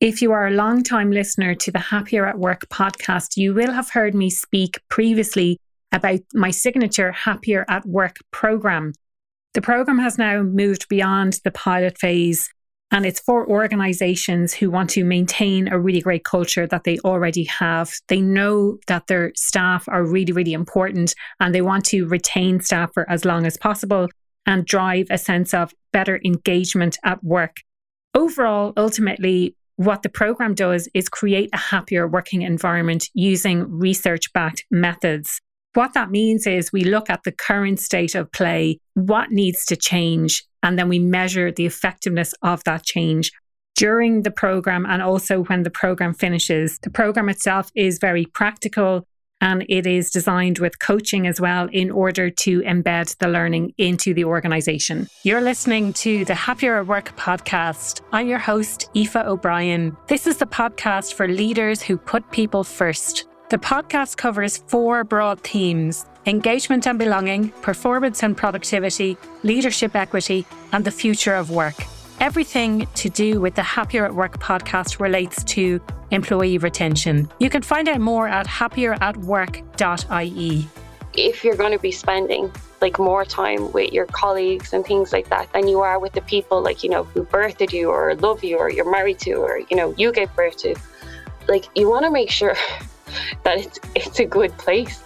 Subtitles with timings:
[0.00, 3.90] If you are a long-time listener to the Happier at Work podcast, you will have
[3.90, 5.58] heard me speak previously
[5.90, 8.92] about my signature Happier at Work program.
[9.54, 12.48] The program has now moved beyond the pilot phase
[12.92, 17.42] and it's for organizations who want to maintain a really great culture that they already
[17.44, 17.92] have.
[18.06, 22.92] They know that their staff are really, really important and they want to retain staff
[22.94, 24.08] for as long as possible
[24.46, 27.56] and drive a sense of better engagement at work.
[28.14, 34.64] Overall, ultimately, what the program does is create a happier working environment using research backed
[34.72, 35.40] methods.
[35.74, 39.76] What that means is we look at the current state of play, what needs to
[39.76, 43.30] change, and then we measure the effectiveness of that change
[43.76, 46.80] during the program and also when the program finishes.
[46.80, 49.06] The program itself is very practical
[49.40, 54.14] and it is designed with coaching as well in order to embed the learning into
[54.14, 55.08] the organization.
[55.22, 58.00] You're listening to the Happier at Work podcast.
[58.12, 59.96] I'm your host, Aoife O'Brien.
[60.08, 63.26] This is the podcast for leaders who put people first.
[63.50, 70.84] The podcast covers four broad themes engagement and belonging, performance and productivity, leadership equity, and
[70.84, 71.74] the future of work.
[72.20, 75.80] Everything to do with the Happier at Work podcast relates to
[76.10, 77.30] employee retention.
[77.38, 80.68] You can find out more at happieratwork.ie.
[81.14, 85.28] If you're going to be spending like more time with your colleagues and things like
[85.28, 88.44] that than you are with the people like you know who birthed you or love
[88.44, 90.76] you or you're married to or you know you gave birth to
[91.48, 92.54] like you want to make sure
[93.42, 95.02] that it's it's a good place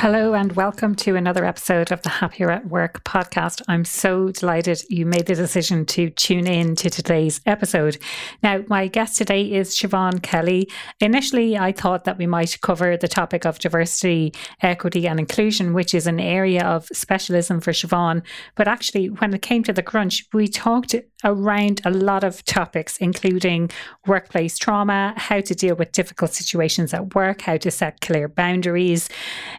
[0.00, 3.60] Hello, and welcome to another episode of the Happier at Work podcast.
[3.68, 7.98] I'm so delighted you made the decision to tune in to today's episode.
[8.42, 10.70] Now, my guest today is Siobhan Kelly.
[11.00, 15.92] Initially, I thought that we might cover the topic of diversity, equity, and inclusion, which
[15.92, 18.22] is an area of specialism for Siobhan.
[18.54, 22.96] But actually, when it came to the crunch, we talked around a lot of topics,
[22.98, 23.70] including
[24.06, 29.08] workplace trauma, how to deal with difficult situations at work, how to set clear boundaries.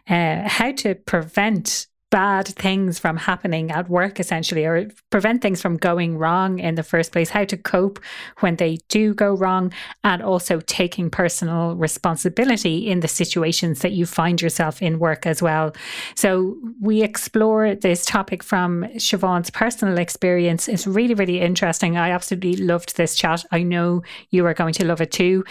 [0.08, 5.78] Uh, how to prevent bad things from happening at work, essentially, or prevent things from
[5.78, 7.98] going wrong in the first place, how to cope
[8.40, 9.72] when they do go wrong,
[10.04, 15.40] and also taking personal responsibility in the situations that you find yourself in work as
[15.40, 15.74] well.
[16.14, 20.68] So, we explore this topic from Siobhan's personal experience.
[20.68, 21.96] It's really, really interesting.
[21.96, 23.44] I absolutely loved this chat.
[23.50, 25.44] I know you are going to love it too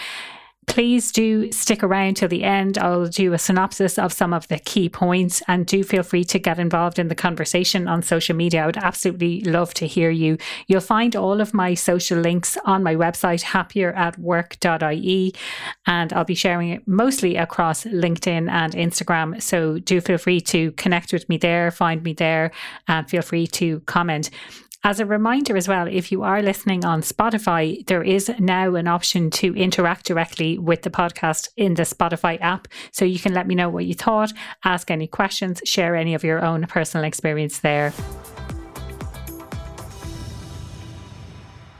[0.66, 2.78] please do stick around till the end.
[2.78, 6.38] I'll do a synopsis of some of the key points and do feel free to
[6.38, 8.62] get involved in the conversation on social media.
[8.62, 10.38] I would absolutely love to hear you.
[10.68, 15.34] You'll find all of my social links on my website, happieratwork.ie,
[15.86, 19.42] and I'll be sharing it mostly across LinkedIn and Instagram.
[19.42, 22.52] So do feel free to connect with me there, find me there,
[22.88, 24.30] and feel free to comment.
[24.84, 28.88] As a reminder as well, if you are listening on Spotify, there is now an
[28.88, 32.66] option to interact directly with the podcast in the Spotify app.
[32.90, 34.32] So you can let me know what you thought,
[34.64, 37.92] ask any questions, share any of your own personal experience there.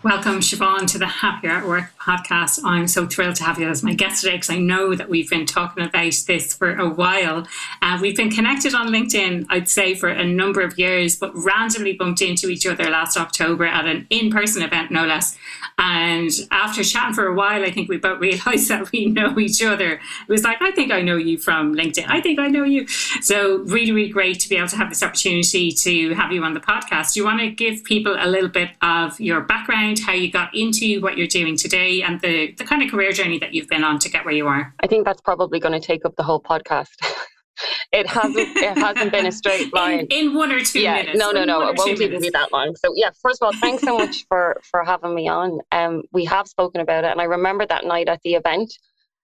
[0.05, 2.59] Welcome, Siobhan, to the Happier at Work podcast.
[2.65, 5.31] I'm so thrilled to have you as my guest today because I know that we've
[5.31, 7.47] been talking about this for a while.
[7.81, 11.93] Uh, we've been connected on LinkedIn, I'd say, for a number of years, but randomly
[11.93, 15.39] bumped into each other last October at an in person event, no less.
[15.79, 19.63] And after chatting for a while, I think we both realized that we know each
[19.63, 19.93] other.
[19.93, 22.07] It was like, I think I know you from LinkedIn.
[22.09, 22.89] I think I know you.
[23.21, 26.55] So, really, really great to be able to have this opportunity to have you on
[26.55, 27.15] the podcast.
[27.15, 30.55] Do you want to give people a little bit of your background, how you got
[30.55, 32.03] into what you're doing today?
[32.03, 34.47] and the, the kind of career journey that you've been on to get where you
[34.47, 34.75] are?
[34.81, 36.91] I think that's probably going to take up the whole podcast.
[37.93, 41.19] it hasn't it hasn't been a straight line in, in one or two yeah, minutes.
[41.19, 42.75] No, no, no, it won't even be that long.
[42.77, 45.61] So yeah, first of all, thanks so much for for having me on.
[45.71, 48.73] Um, we have spoken about it, and I remember that night at the event,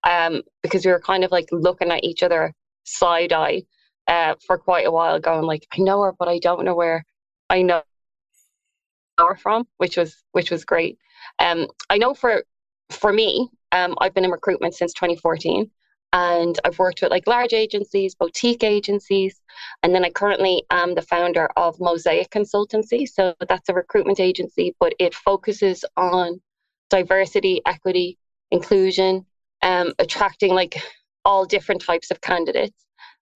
[0.05, 2.53] um, because we were kind of like looking at each other
[2.85, 3.63] side eye,
[4.07, 7.05] uh, for quite a while, going like, I know her, but I don't know where
[7.51, 7.83] I know
[9.27, 10.99] her from, which was which was great.
[11.39, 12.45] Um, I know for
[12.91, 15.71] for me, um, I've been in recruitment since 2014
[16.13, 19.41] and I've worked with like large agencies, boutique agencies,
[19.83, 23.07] and then I currently am the founder of Mosaic Consultancy.
[23.07, 26.41] So that's a recruitment agency, but it focuses on
[26.89, 28.19] diversity, equity,
[28.51, 29.27] inclusion,
[29.61, 30.81] um, attracting like
[31.25, 32.87] all different types of candidates.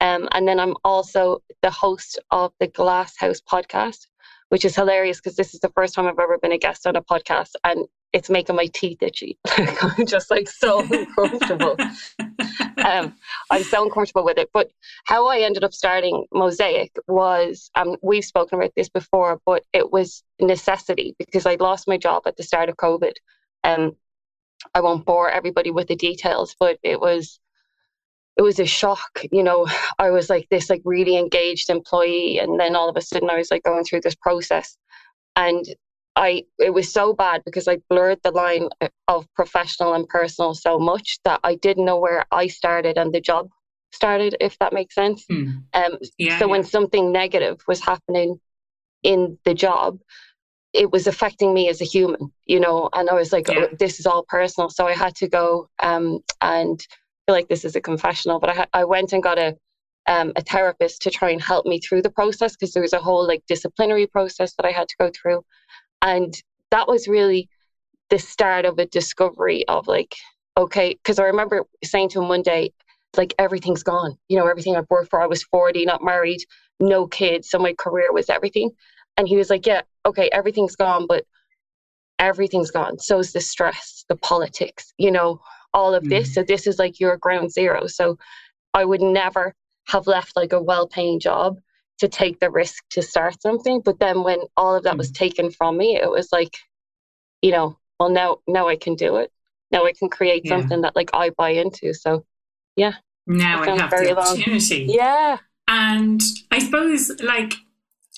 [0.01, 4.07] Um, and then I'm also the host of the Glass House podcast,
[4.53, 6.95] which is hilarious because this is the first time I've ever been a guest on
[6.95, 7.53] a podcast.
[7.65, 9.39] And it's making my teeth itchy.
[9.57, 11.75] I'm just like so uncomfortable.
[12.85, 13.15] um,
[13.51, 14.51] I'm so uncomfortable with it.
[14.53, 14.71] But
[15.05, 19.91] how I ended up starting Mosaic was, um, we've spoken about this before, but it
[19.91, 23.15] was necessity because I lost my job at the start of COVID.
[23.65, 23.97] Um,
[24.75, 27.41] I won't bore everybody with the details, but it was
[28.37, 29.23] it was a shock.
[29.31, 29.67] You know,
[29.99, 33.37] I was like this like really engaged employee, and then all of a sudden I
[33.37, 34.77] was like going through this process,
[35.37, 35.65] and
[36.17, 38.69] I it was so bad because I blurred the line
[39.09, 43.21] of professional and personal so much that I didn't know where I started and the
[43.21, 43.49] job
[43.93, 45.25] started, if that makes sense.
[45.31, 45.63] Mm.
[45.75, 46.51] Um, yeah, so yeah.
[46.51, 48.41] when something negative was happening
[49.03, 49.99] in the job,
[50.73, 53.67] it was affecting me as a human, you know, and I was like, yeah.
[53.71, 54.71] oh, this is all personal.
[54.71, 56.81] So I had to go um, and
[57.27, 59.57] feel like this is a confessional, but I, I went and got a
[60.07, 62.99] um, a therapist to try and help me through the process because there was a
[62.99, 65.45] whole like disciplinary process that I had to go through.
[66.01, 66.35] And
[66.71, 67.49] that was really
[68.11, 70.15] the start of a discovery of like,
[70.57, 72.73] okay, because I remember saying to him one day,
[73.17, 74.17] like everything's gone.
[74.29, 75.23] You know, everything I've worked for.
[75.23, 76.41] I was 40, not married,
[76.81, 77.49] no kids.
[77.51, 78.71] So my career was everything.
[79.17, 81.25] And he was like, Yeah, okay, everything's gone, but
[82.19, 82.99] everything's gone.
[82.99, 85.41] So is the stress, the politics, you know,
[85.75, 86.29] all of this.
[86.29, 86.35] Mm-hmm.
[86.35, 87.87] So this is like your ground zero.
[87.87, 88.19] So
[88.75, 89.55] I would never
[89.89, 91.59] have left like a well paying job
[91.99, 93.81] to take the risk to start something.
[93.81, 94.99] But then when all of that mm-hmm.
[94.99, 96.57] was taken from me, it was like,
[97.43, 99.31] you know, well now now I can do it.
[99.71, 100.59] Now I can create yeah.
[100.59, 101.95] something that like I buy into.
[101.95, 102.25] So
[102.77, 102.95] yeah.
[103.27, 104.87] Now I have the opportunity.
[104.87, 104.97] Long.
[104.97, 105.39] Yeah.
[105.69, 106.21] And
[106.51, 107.55] I suppose like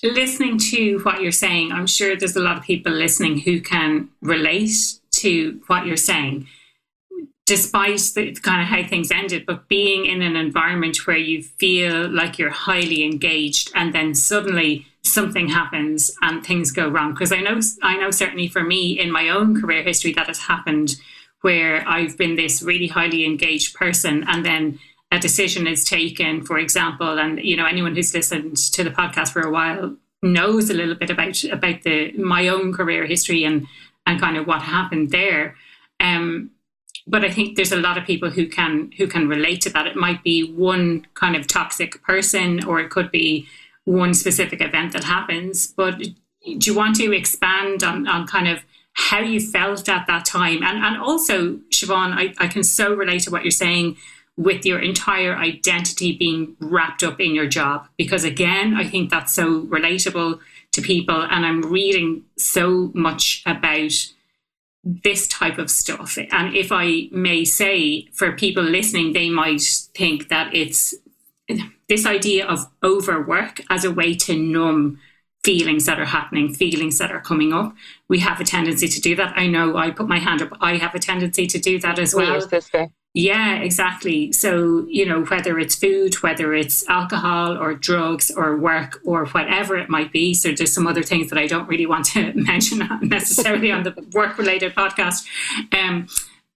[0.03, 4.09] listening to what you're saying, I'm sure there's a lot of people listening who can
[4.21, 4.71] relate
[5.11, 6.47] to what you're saying
[7.45, 12.09] despite the kind of how things ended, but being in an environment where you feel
[12.09, 17.13] like you're highly engaged and then suddenly something happens and things go wrong.
[17.13, 20.39] Because I know I know certainly for me in my own career history that has
[20.39, 20.95] happened
[21.41, 24.79] where I've been this really highly engaged person and then
[25.11, 29.31] a decision is taken, for example, and you know, anyone who's listened to the podcast
[29.31, 33.67] for a while knows a little bit about about the my own career history and
[34.07, 35.55] and kind of what happened there.
[35.99, 36.51] Um,
[37.07, 39.87] but I think there's a lot of people who can who can relate to that.
[39.87, 43.47] It might be one kind of toxic person, or it could be
[43.83, 45.67] one specific event that happens.
[45.67, 48.63] But do you want to expand on, on kind of
[48.93, 50.63] how you felt at that time?
[50.63, 53.97] And and also, Siobhan, I, I can so relate to what you're saying
[54.37, 57.87] with your entire identity being wrapped up in your job.
[57.97, 60.39] Because again, I think that's so relatable
[60.73, 61.21] to people.
[61.21, 63.93] And I'm reading so much about
[64.85, 66.17] this type of stuff.
[66.31, 69.63] And if I may say, for people listening, they might
[69.95, 70.93] think that it's
[71.89, 74.99] this idea of overwork as a way to numb
[75.43, 77.73] feelings that are happening, feelings that are coming up.
[78.07, 79.37] We have a tendency to do that.
[79.37, 80.49] I know I put my hand up.
[80.61, 82.41] I have a tendency to do that as well.
[83.17, 84.33] Yeah, exactly.
[84.33, 89.77] So, you know, whether it's food, whether it's alcohol or drugs or work or whatever
[89.77, 90.33] it might be.
[90.33, 93.93] So, there's some other things that I don't really want to mention necessarily on the
[94.11, 95.25] work related podcast.
[95.71, 96.07] Um,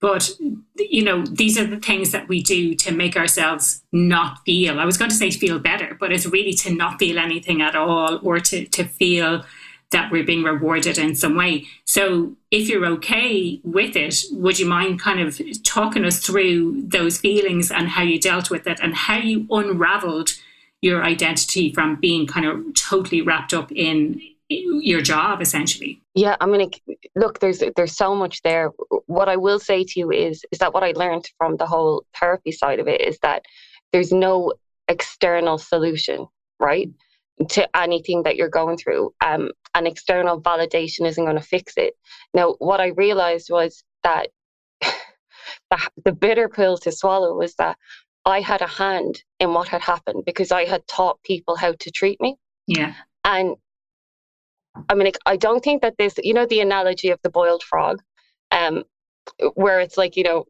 [0.02, 0.32] but,
[0.76, 4.82] you know, these are the things that we do to make ourselves not feel.
[4.82, 7.78] I was going to say feel better, but it's really to not feel anything at
[7.78, 9.46] all or to, to feel
[9.92, 11.66] that we're being rewarded in some way.
[11.86, 17.18] So, if you're okay with it, would you mind kind of talking us through those
[17.18, 20.32] feelings and how you dealt with it and how you unraveled
[20.82, 26.02] your identity from being kind of totally wrapped up in your job essentially?
[26.16, 26.72] Yeah i mean
[27.16, 28.72] look there's there's so much there.
[29.06, 32.04] What i will say to you is is that what i learned from the whole
[32.20, 33.44] therapy side of it is that
[33.92, 34.54] there's no
[34.88, 36.28] external solution
[36.60, 36.90] right
[37.48, 39.14] to anything that you're going through.
[39.26, 41.94] Um, an external validation isn't going to fix it.
[42.34, 44.28] Now, what I realized was that
[44.82, 47.78] the, the bitter pill to swallow was that
[48.26, 51.92] I had a hand in what had happened because I had taught people how to
[51.92, 52.36] treat me.
[52.68, 52.94] Yeah.
[53.24, 53.56] And
[54.90, 58.02] I mean, I don't think that this, you know, the analogy of the boiled frog,
[58.52, 58.84] um,
[59.56, 60.46] where it's like, you know,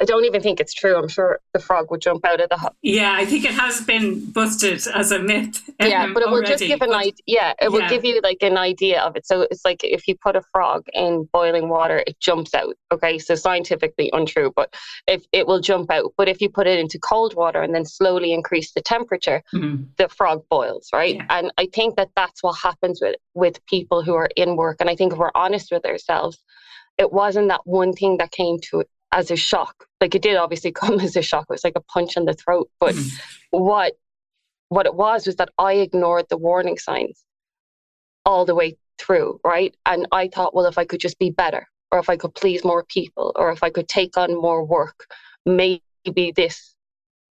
[0.00, 0.96] I don't even think it's true.
[0.96, 2.74] I'm sure the frog would jump out of the hut.
[2.82, 5.62] Yeah, I think it has been busted as a myth.
[5.78, 7.12] Yeah, um, but it will just give an idea.
[7.26, 7.90] Yeah, it will yeah.
[7.90, 9.26] give you like an idea of it.
[9.26, 12.74] So it's like if you put a frog in boiling water, it jumps out.
[12.90, 14.74] Okay, so scientifically untrue, but
[15.06, 16.12] if it will jump out.
[16.16, 19.84] But if you put it into cold water and then slowly increase the temperature, mm-hmm.
[19.98, 21.16] the frog boils, right?
[21.16, 21.26] Yeah.
[21.28, 24.78] And I think that that's what happens with with people who are in work.
[24.80, 26.42] And I think if we're honest with ourselves,
[26.98, 29.86] it wasn't that one thing that came to as a shock.
[30.00, 31.46] Like it did obviously come as a shock.
[31.48, 32.70] It was like a punch in the throat.
[32.80, 33.10] But mm.
[33.50, 33.94] what
[34.68, 37.24] what it was was that I ignored the warning signs
[38.24, 39.76] all the way through, right?
[39.86, 42.64] And I thought, well, if I could just be better, or if I could please
[42.64, 45.06] more people, or if I could take on more work,
[45.44, 46.74] maybe this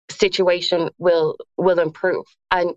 [0.09, 2.25] situation will will improve.
[2.51, 2.71] And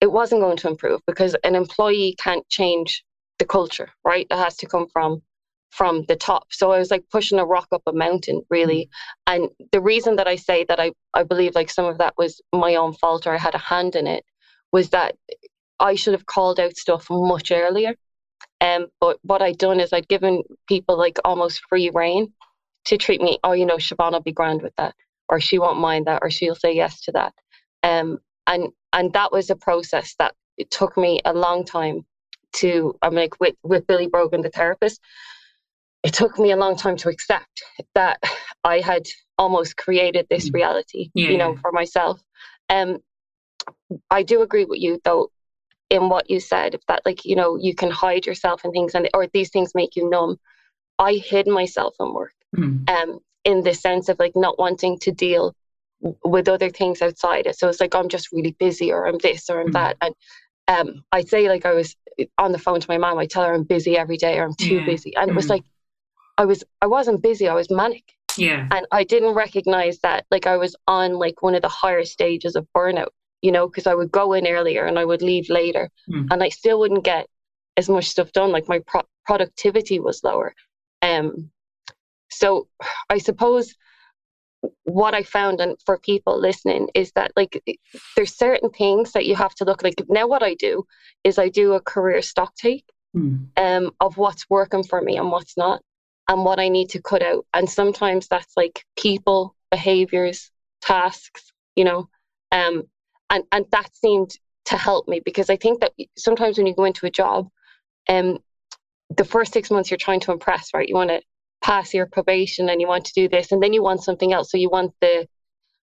[0.00, 3.02] it wasn't going to improve because an employee can't change
[3.38, 4.26] the culture, right?
[4.30, 5.22] It has to come from
[5.74, 6.46] from the top.
[6.50, 8.88] So I was like pushing a rock up a mountain, really.
[9.28, 9.34] Mm.
[9.34, 12.40] And the reason that I say that I, I believe like some of that was
[12.52, 14.24] my own fault or I had a hand in it
[14.70, 15.16] was that
[15.80, 17.94] I should have called out stuff much earlier.
[18.60, 22.32] Um, but what I'd done is I'd given people like almost free reign
[22.86, 24.94] to treat me, oh, you know, Siobhan will be grand with that,
[25.28, 27.34] or she won't mind that, or she'll say yes to that.
[27.82, 32.04] Um, and and that was a process that it took me a long time
[32.54, 35.00] to I'm like with with Billy Brogan, the therapist,
[36.04, 37.62] it took me a long time to accept
[37.94, 38.22] that
[38.62, 39.06] I had
[39.38, 40.54] almost created this mm.
[40.54, 41.30] reality, yeah.
[41.30, 42.22] you know, for myself.
[42.68, 42.98] Um,
[44.10, 45.30] I do agree with you though
[45.90, 49.08] in what you said that like you know you can hide yourself in things and
[49.14, 50.36] or these things make you numb.
[50.98, 52.88] I hid myself in work, mm.
[52.88, 55.54] um, in the sense of like not wanting to deal
[56.22, 57.58] with other things outside it.
[57.58, 59.72] So it's like I'm just really busy or I'm this or I'm mm.
[59.72, 59.96] that.
[60.00, 60.14] And
[60.68, 61.96] um, I'd say like I was
[62.38, 64.54] on the phone to my mom, I tell her I'm busy every day or I'm
[64.54, 64.86] too yeah.
[64.86, 65.16] busy.
[65.16, 65.32] And mm.
[65.32, 65.50] it was mm.
[65.50, 65.64] like
[66.38, 68.04] I was I wasn't busy, I was manic.
[68.36, 68.66] Yeah.
[68.70, 72.56] And I didn't recognize that like I was on like one of the higher stages
[72.56, 73.10] of burnout,
[73.42, 76.26] you know, because I would go in earlier and I would leave later mm.
[76.30, 77.28] and I still wouldn't get
[77.76, 78.50] as much stuff done.
[78.50, 80.54] Like my pro- productivity was lower.
[81.02, 81.50] Um,
[82.30, 82.68] so
[83.08, 83.74] I suppose
[84.84, 87.62] what I found and for people listening is that like
[88.16, 90.84] there's certain things that you have to look like now what I do
[91.22, 93.46] is I do a career stock take mm.
[93.56, 95.82] um of what's working for me and what's not
[96.28, 97.46] and what I need to cut out.
[97.52, 100.50] And sometimes that's like people behaviors
[100.80, 102.08] tasks you know
[102.52, 102.84] um
[103.30, 104.30] and and that seemed
[104.64, 107.48] to help me because I think that sometimes when you go into a job
[108.08, 108.38] um
[109.16, 110.88] the first 6 months you're trying to impress right?
[110.88, 111.22] You want to
[111.62, 114.50] pass your probation and you want to do this and then you want something else.
[114.50, 115.26] So you want the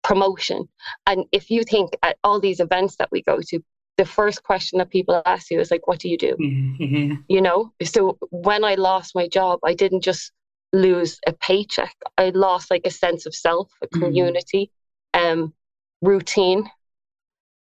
[0.03, 0.69] promotion.
[1.07, 3.61] And if you think at all these events that we go to
[3.97, 7.15] the first question that people ask you is like what do you do mm-hmm.
[7.29, 10.33] you know so when i lost my job i didn't just
[10.73, 14.05] lose a paycheck i lost like a sense of self a mm-hmm.
[14.05, 14.71] community
[15.15, 15.43] mm-hmm.
[15.43, 15.55] um
[16.03, 16.69] routine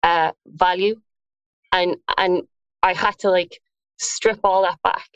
[0.03, 0.95] uh value
[1.73, 2.43] and and
[2.83, 3.59] i had to like
[3.97, 5.07] strip all that back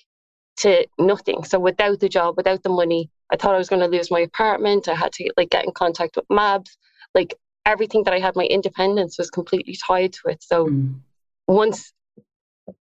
[0.58, 1.44] to nothing.
[1.44, 4.22] So without the job, without the money, I thought I was going to lose my
[4.22, 4.88] apartment.
[4.88, 6.78] I had to like get in contact with MABS.
[7.14, 7.34] Like
[7.66, 10.44] everything that I had, my independence was completely tied to it.
[10.44, 10.96] So mm.
[11.48, 11.94] once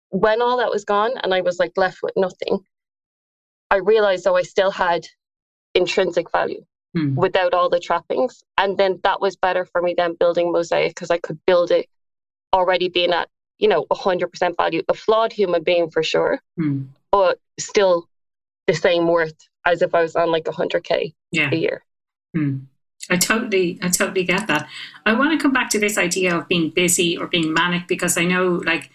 [0.09, 2.59] when all that was gone and I was like left with nothing,
[3.69, 5.07] I realized though I still had
[5.73, 7.15] intrinsic value mm.
[7.15, 8.43] without all the trappings.
[8.57, 11.87] And then that was better for me than building Mosaic because I could build it
[12.53, 16.41] already being at, you know, 100% value, a flawed human being for sure.
[16.59, 18.07] Mm but still
[18.67, 19.35] the same worth
[19.65, 21.13] as if I was on like a hundred k
[21.53, 21.83] a year.
[22.33, 22.59] Hmm.
[23.11, 24.67] I totally, I totally get that.
[25.05, 28.17] I want to come back to this idea of being busy or being manic because
[28.17, 28.89] I know, like,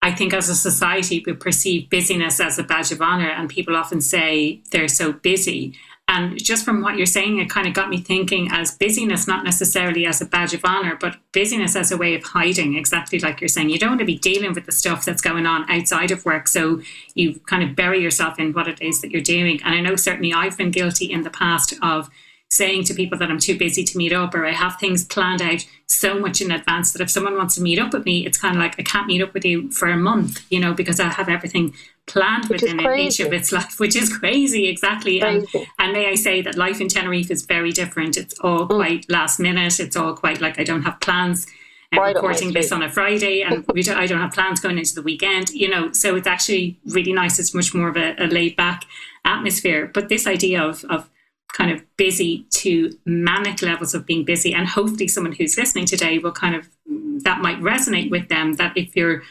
[0.00, 3.76] I think as a society we perceive busyness as a badge of honor, and people
[3.76, 5.76] often say they're so busy.
[6.08, 9.44] And just from what you're saying, it kind of got me thinking as busyness, not
[9.44, 13.40] necessarily as a badge of honor, but busyness as a way of hiding, exactly like
[13.40, 13.70] you're saying.
[13.70, 16.48] You don't want to be dealing with the stuff that's going on outside of work.
[16.48, 16.82] So
[17.14, 19.60] you kind of bury yourself in what it is that you're doing.
[19.62, 22.10] And I know certainly I've been guilty in the past of
[22.52, 25.40] saying to people that I'm too busy to meet up or I have things planned
[25.40, 28.36] out so much in advance that if someone wants to meet up with me, it's
[28.36, 31.00] kind of like I can't meet up with you for a month, you know, because
[31.00, 31.74] I have everything
[32.06, 35.20] planned which within each of its life, which is crazy, exactly.
[35.20, 35.46] Crazy.
[35.54, 38.18] And, and may I say that life in Tenerife is very different.
[38.18, 38.76] It's all mm.
[38.76, 39.80] quite last minute.
[39.80, 41.46] It's all quite like I don't have plans.
[41.90, 44.76] I'm right recording this on a Friday, and we don't, I don't have plans going
[44.76, 45.48] into the weekend.
[45.50, 47.38] You know, so it's actually really nice.
[47.38, 48.84] It's much more of a, a laid back
[49.24, 49.90] atmosphere.
[49.92, 51.08] But this idea of of
[51.52, 54.54] kind of busy to manic levels of being busy.
[54.54, 56.68] And hopefully, someone who's listening today will kind of
[57.24, 58.54] that might resonate with them.
[58.54, 59.22] That if you're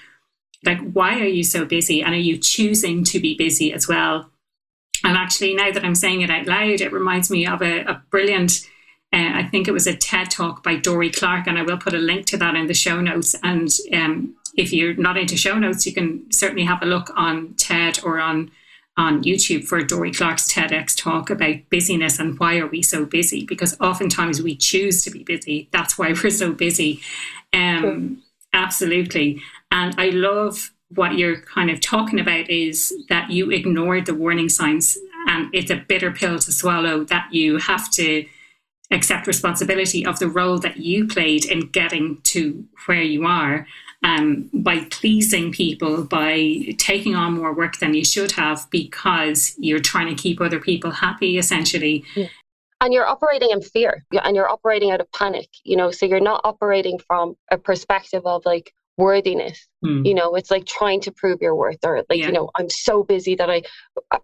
[0.63, 2.01] like, why are you so busy?
[2.01, 4.29] And are you choosing to be busy as well?
[5.03, 8.03] And actually, now that I'm saying it out loud, it reminds me of a, a
[8.11, 8.67] brilliant.
[9.13, 11.93] Uh, I think it was a TED talk by Dorie Clark, and I will put
[11.93, 13.35] a link to that in the show notes.
[13.43, 17.55] And um, if you're not into show notes, you can certainly have a look on
[17.55, 18.51] TED or on
[18.97, 23.45] on YouTube for Dorie Clark's TEDx talk about busyness and why are we so busy?
[23.45, 25.69] Because oftentimes we choose to be busy.
[25.71, 27.01] That's why we're so busy.
[27.53, 28.21] Um,
[28.53, 29.41] Absolutely.
[29.71, 34.49] And I love what you're kind of talking about is that you ignored the warning
[34.49, 38.25] signs and it's a bitter pill to swallow that you have to
[38.91, 43.65] accept responsibility of the role that you played in getting to where you are
[44.03, 49.79] um, by pleasing people, by taking on more work than you should have because you're
[49.79, 52.03] trying to keep other people happy, essentially.
[52.81, 56.19] And you're operating in fear and you're operating out of panic, you know, so you're
[56.19, 60.05] not operating from a perspective of like, worthiness mm.
[60.05, 62.27] you know it's like trying to prove your worth or like yeah.
[62.27, 63.61] you know i'm so busy that i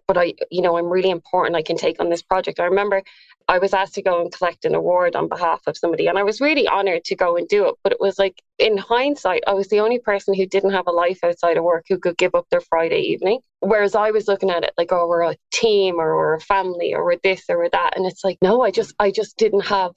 [0.06, 3.02] but i you know i'm really important i can take on this project i remember
[3.50, 6.22] I was asked to go and collect an award on behalf of somebody, and I
[6.22, 7.76] was really honored to go and do it.
[7.82, 10.92] But it was like, in hindsight, I was the only person who didn't have a
[10.92, 13.40] life outside of work who could give up their Friday evening.
[13.60, 16.92] Whereas I was looking at it like, oh, we're a team, or we're a family,
[16.92, 19.64] or we're this, or we're that, and it's like, no, I just, I just didn't
[19.64, 19.92] have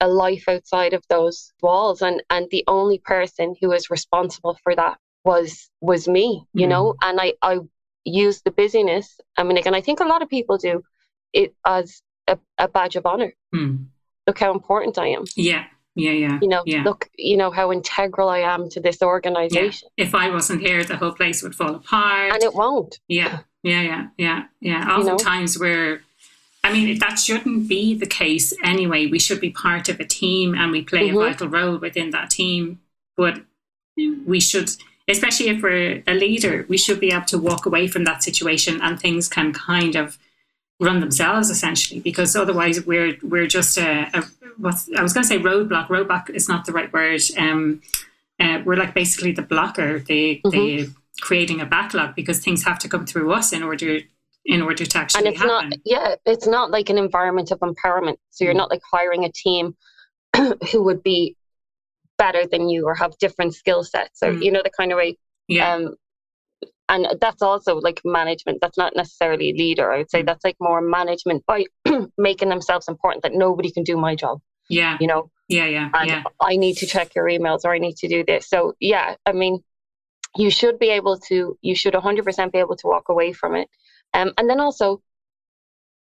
[0.00, 4.74] a life outside of those walls, and and the only person who was responsible for
[4.74, 6.70] that was was me, you mm.
[6.70, 7.58] know, and I I
[8.04, 9.20] used the busyness.
[9.36, 10.82] I mean, again, I think a lot of people do
[11.32, 13.32] it as a, a badge of honor.
[13.52, 13.76] Hmm.
[14.26, 15.24] Look how important I am.
[15.36, 15.64] Yeah.
[15.98, 16.38] Yeah, yeah.
[16.42, 16.82] You know, yeah.
[16.82, 19.88] look, you know how integral I am to this organization.
[19.96, 20.04] Yeah.
[20.04, 22.34] If I wasn't here, the whole place would fall apart.
[22.34, 23.00] And it won't.
[23.08, 24.94] Yeah, yeah, yeah, yeah, yeah.
[24.94, 25.66] Oftentimes you know?
[25.66, 26.00] we're
[26.66, 29.06] I mean, that shouldn't be the case anyway.
[29.06, 31.18] We should be part of a team and we play mm-hmm.
[31.18, 32.80] a vital role within that team.
[33.16, 33.42] But
[33.96, 34.70] we should,
[35.08, 38.80] especially if we're a leader, we should be able to walk away from that situation
[38.82, 40.18] and things can kind of
[40.80, 44.22] run themselves essentially because otherwise we're we're just a, a
[44.58, 47.80] what's I was going to say roadblock roadblock is not the right word um
[48.38, 50.50] uh, we're like basically the blocker the mm-hmm.
[50.50, 50.90] the
[51.22, 54.00] creating a backlog because things have to come through us in order
[54.44, 55.70] in order to actually and it's happen.
[55.70, 58.58] not yeah it's not like an environment of empowerment so you're mm-hmm.
[58.58, 59.74] not like hiring a team
[60.70, 61.34] who would be
[62.18, 64.42] better than you or have different skill sets or mm-hmm.
[64.42, 65.16] you know the kind of way
[65.48, 65.74] yeah.
[65.74, 65.94] um
[66.88, 70.26] and that's also like management that's not necessarily leader i would say mm.
[70.26, 71.64] that's like more management by
[72.18, 76.10] making themselves important that nobody can do my job yeah you know yeah yeah and
[76.10, 76.22] yeah.
[76.40, 79.32] i need to check your emails or i need to do this so yeah i
[79.32, 79.62] mean
[80.36, 83.68] you should be able to you should 100% be able to walk away from it
[84.14, 85.02] um, and then also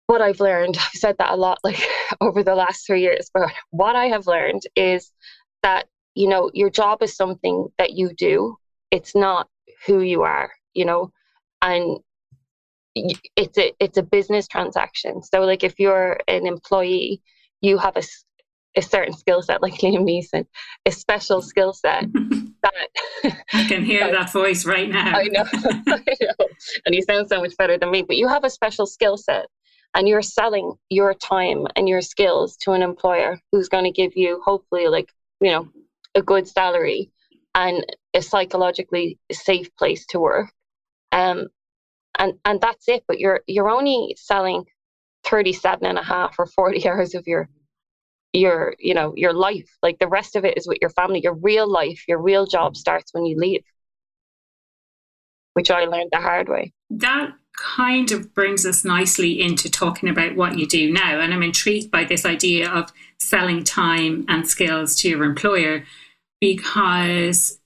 [0.07, 1.81] what i've learned i've said that a lot like
[2.21, 5.11] over the last three years but what i have learned is
[5.63, 8.57] that you know your job is something that you do
[8.91, 9.47] it's not
[9.85, 11.11] who you are you know,
[11.61, 11.99] and
[12.95, 15.21] it's a it's a business transaction.
[15.21, 17.21] So like if you're an employee,
[17.61, 18.03] you have a,
[18.75, 20.45] a certain skill set, like Liam Neeson,
[20.85, 22.05] a special skill set
[22.63, 25.17] that I can hear that, that voice right now.
[25.17, 26.47] I know, I know,
[26.85, 28.01] and he sounds so much better than me.
[28.01, 29.47] But you have a special skill set,
[29.95, 34.15] and you're selling your time and your skills to an employer who's going to give
[34.15, 35.09] you hopefully like
[35.41, 35.67] you know
[36.15, 37.11] a good salary
[37.55, 40.51] and a psychologically safe place to work
[41.11, 41.47] um,
[42.17, 43.03] and and that's it.
[43.07, 44.65] But you're you're only selling
[45.25, 47.49] 37 and a half or 40 hours of your
[48.33, 49.69] your you know your life.
[49.81, 51.21] Like the rest of it is with your family.
[51.21, 53.63] Your real life, your real job starts when you leave,
[55.53, 56.73] which I learned the hard way.
[56.91, 61.19] That kind of brings us nicely into talking about what you do now.
[61.19, 65.83] And I'm intrigued by this idea of selling time and skills to your employer
[66.39, 67.59] because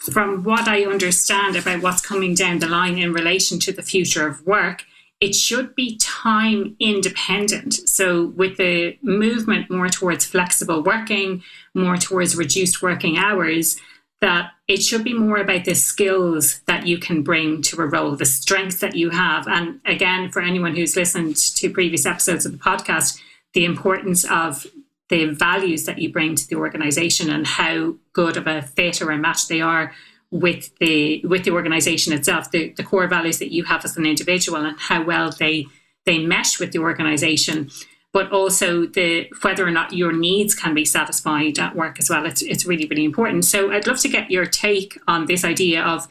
[0.00, 4.26] from what I understand about what's coming down the line in relation to the future
[4.26, 4.84] of work,
[5.20, 7.74] it should be time independent.
[7.88, 13.78] So, with the movement more towards flexible working, more towards reduced working hours,
[14.20, 18.16] that it should be more about the skills that you can bring to a role,
[18.16, 19.46] the strengths that you have.
[19.46, 23.20] And again, for anyone who's listened to previous episodes of the podcast,
[23.52, 24.66] the importance of
[25.10, 29.10] the values that you bring to the organization and how good of a fit or
[29.10, 29.92] a match they are
[30.30, 34.06] with the with the organization itself the, the core values that you have as an
[34.06, 35.66] individual and how well they
[36.06, 37.70] they mesh with the organization
[38.12, 42.26] but also the whether or not your needs can be satisfied at work as well
[42.26, 45.82] it's, it's really really important so i'd love to get your take on this idea
[45.82, 46.08] of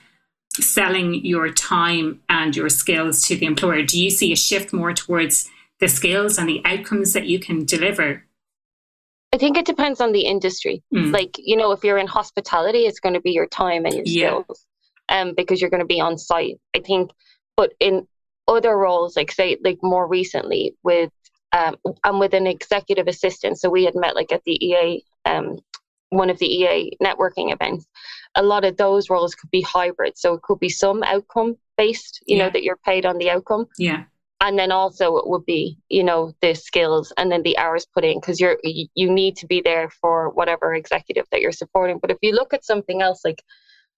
[0.53, 4.93] selling your time and your skills to the employer do you see a shift more
[4.93, 8.23] towards the skills and the outcomes that you can deliver
[9.33, 10.83] I think it depends on the industry.
[10.93, 11.13] Mm.
[11.13, 14.05] Like, you know, if you're in hospitality, it's going to be your time and your
[14.05, 14.65] skills.
[15.09, 15.21] Yeah.
[15.21, 16.59] Um, because you're going to be on site.
[16.75, 17.11] I think,
[17.57, 18.07] but in
[18.47, 21.11] other roles, like say, like more recently with
[21.53, 23.59] um, and with an executive assistant.
[23.59, 25.57] So we had met like at the EA, um,
[26.09, 27.85] one of the EA networking events.
[28.35, 30.17] A lot of those roles could be hybrid.
[30.17, 32.45] So it could be some outcome based, you yeah.
[32.45, 33.67] know, that you're paid on the outcome.
[33.77, 34.05] Yeah
[34.41, 38.03] and then also it would be you know the skills and then the hours put
[38.03, 42.11] in because you're you need to be there for whatever executive that you're supporting but
[42.11, 43.41] if you look at something else like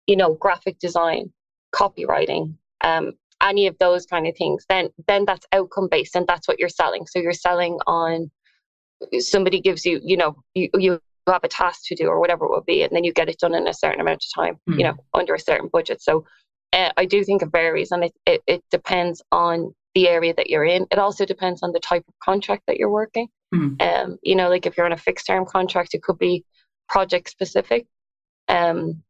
[0.06, 1.32] you know graphic design
[1.74, 6.48] copywriting um any of those kind of things then then that's outcome based and that's
[6.48, 8.32] what you're selling so you're selling on
[9.20, 12.52] somebody gives you, you know, you, you have a task to do or whatever it
[12.52, 14.78] will be, and then you get it done in a certain amount of time, mm.
[14.78, 16.02] you know, under a certain budget.
[16.02, 16.26] So
[16.74, 20.50] uh, I do think it varies and it, it, it, depends on the area that
[20.50, 20.88] you're in.
[20.92, 23.28] It also depends on the type of contract that you're working.
[23.54, 23.82] Mm.
[23.82, 26.44] Um, you know, like if you're on a fixed term contract, it could be
[26.90, 27.86] project specific.
[28.48, 29.04] Um,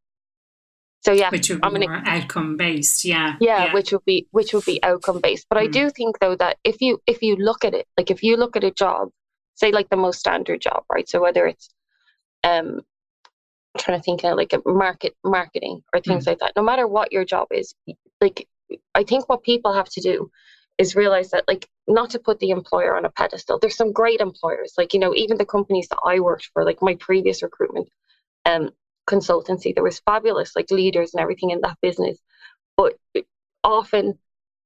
[1.05, 3.03] so yeah, which would be I'm more outcome based.
[3.03, 5.47] Yeah, yeah, yeah, which would be which would be outcome based.
[5.49, 5.63] But mm.
[5.63, 8.37] I do think though that if you if you look at it, like if you
[8.37, 9.09] look at a job,
[9.55, 11.07] say like the most standard job, right?
[11.07, 11.69] So whether it's
[12.43, 12.81] um
[13.75, 16.27] I'm trying to think of like a market marketing or things mm.
[16.27, 17.75] like that, no matter what your job is,
[18.21, 18.47] like
[18.95, 20.31] I think what people have to do
[20.77, 23.59] is realize that like not to put the employer on a pedestal.
[23.59, 26.81] There's some great employers, like you know, even the companies that I worked for, like
[26.81, 27.89] my previous recruitment
[28.45, 28.71] um
[29.09, 32.17] consultancy, there was fabulous like leaders and everything in that business.
[32.77, 32.93] But
[33.63, 34.17] often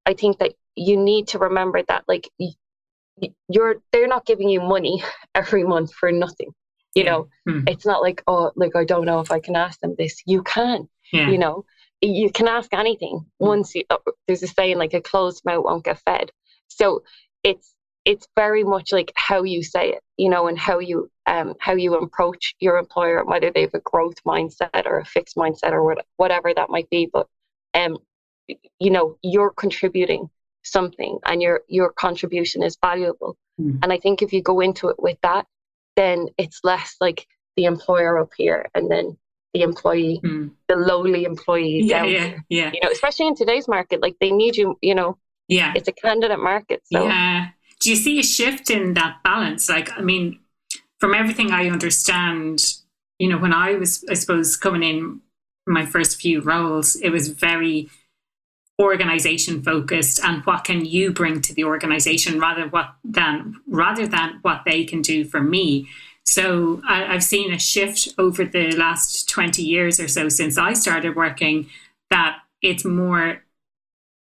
[0.06, 2.30] I think that you need to remember that like
[3.50, 5.04] you're they're not giving you money
[5.36, 6.52] every month for nothing
[6.96, 7.62] you know hmm.
[7.68, 10.42] it's not like oh like i don't know if i can ask them this you
[10.44, 11.30] can yeah.
[11.30, 11.66] you know
[12.02, 13.46] you can ask anything hmm.
[13.46, 13.98] once you uh,
[14.28, 16.32] there's a saying like a closed mouth won't get fed
[16.68, 17.04] so
[17.44, 17.74] it's
[18.08, 21.74] it's very much like how you say it you know and how you um how
[21.74, 25.84] you approach your employer whether they have a growth mindset or a fixed mindset or
[25.84, 27.28] what, whatever that might be but
[27.74, 27.98] um
[28.80, 30.30] you know you're contributing
[30.64, 33.78] something and your your contribution is valuable mm.
[33.84, 35.46] and i think if you go into it with that
[35.98, 39.18] then it's less like the employer up here and then
[39.54, 40.50] the employee mm.
[40.70, 42.46] the lowly employee yeah, down yeah, here.
[42.50, 45.18] yeah you know especially in today's market like they need you you know
[45.50, 47.48] yeah it's a candidate market so yeah
[47.80, 49.70] do you see a shift in that balance?
[49.70, 50.40] Like i mean
[51.00, 52.76] from everything i understand
[53.20, 55.22] you know when i was i suppose coming in
[55.68, 57.90] my first few roles it was very
[58.80, 64.38] organization focused and what can you bring to the organization rather what than rather than
[64.44, 65.88] what they can do for me.
[66.26, 70.74] So I, have seen a shift over the last 20 years or so since i
[70.74, 71.70] started working
[72.12, 73.42] that it's more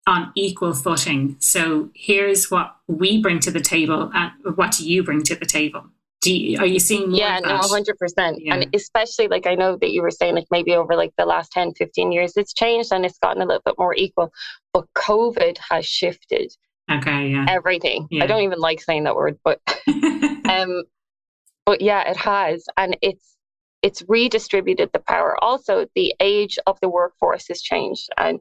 [0.07, 1.37] on equal footing.
[1.41, 5.47] So here's what we bring to the table and what do you bring to the
[5.47, 5.85] table?
[6.27, 8.55] You, are you seeing yeah no 100% yeah.
[8.55, 11.53] and especially like i know that you were saying like maybe over like the last
[11.53, 14.33] 10 15 years it's changed and it's gotten a little bit more equal
[14.73, 16.51] but covid has shifted
[16.91, 17.45] okay yeah.
[17.47, 18.09] everything.
[18.11, 18.25] Yeah.
[18.25, 19.61] i don't even like saying that word but
[20.49, 20.85] um
[21.65, 22.65] but yeah it has.
[22.77, 23.37] And it's
[23.83, 25.37] it's redistributed the power.
[25.43, 28.09] Also the age of the workforce has changed.
[28.17, 28.41] And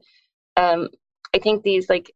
[0.56, 0.88] um
[1.34, 2.10] i think these like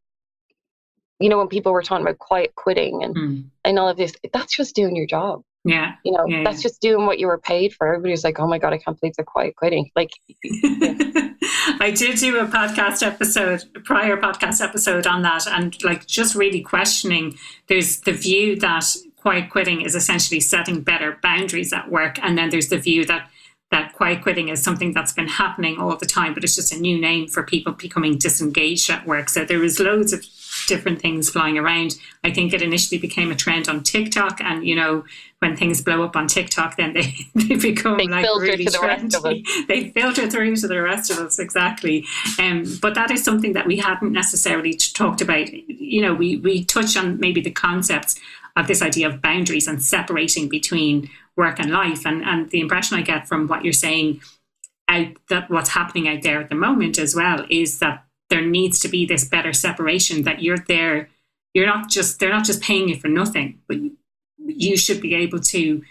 [1.19, 3.43] you know when people were talking about quiet quitting and mm.
[3.63, 5.95] and all of this that's just doing your job yeah.
[6.03, 6.69] You know, yeah, that's yeah.
[6.69, 7.87] just doing what you were paid for.
[7.87, 9.89] Everybody's like, oh my God, I can't believe they're quiet quitting.
[9.95, 10.11] Like,
[10.43, 11.29] yeah.
[11.81, 16.35] I did do a podcast episode, a prior podcast episode on that, and like just
[16.35, 18.85] really questioning there's the view that
[19.17, 22.17] quiet quitting is essentially setting better boundaries at work.
[22.23, 23.29] And then there's the view that
[23.71, 26.79] that quiet quitting is something that's been happening all the time, but it's just a
[26.79, 29.29] new name for people becoming disengaged at work.
[29.29, 30.25] So there was loads of
[30.67, 31.95] different things flying around.
[32.23, 35.05] I think it initially became a trend on TikTok, and you know
[35.37, 39.45] when things blow up on TikTok, then they, they become they like really the trendy.
[39.67, 42.05] They filter through to the rest of us exactly.
[42.39, 45.51] Um, but that is something that we hadn't necessarily talked about.
[45.53, 48.19] You know, we we touch on maybe the concepts
[48.55, 52.05] of this idea of boundaries and separating between work and life.
[52.05, 54.21] And, and the impression I get from what you're saying
[54.89, 58.79] out that what's happening out there at the moment as well is that there needs
[58.79, 61.09] to be this better separation that you're there
[61.53, 63.77] you're not just they're not just paying you for nothing but
[64.45, 65.81] you should be able to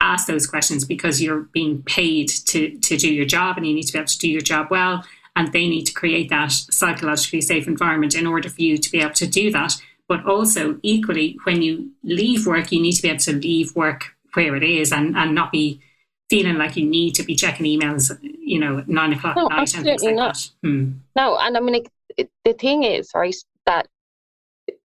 [0.00, 3.86] ask those questions because you're being paid to to do your job and you need
[3.86, 5.04] to be able to do your job well
[5.36, 9.00] and they need to create that psychologically safe environment in order for you to be
[9.00, 9.74] able to do that
[10.08, 14.15] but also equally when you leave work you need to be able to leave work
[14.36, 15.80] where it is and, and not be
[16.28, 19.60] feeling like you need to be checking emails, you know, nine o'clock no, at night
[19.60, 20.50] absolutely like not.
[20.62, 20.92] Hmm.
[21.14, 23.88] No, and I mean, it, it, the thing is, right, that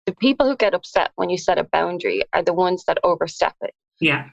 [0.06, 3.54] the people who get upset when you set a boundary are the ones that overstep
[3.60, 3.74] it.
[4.00, 4.30] Yeah.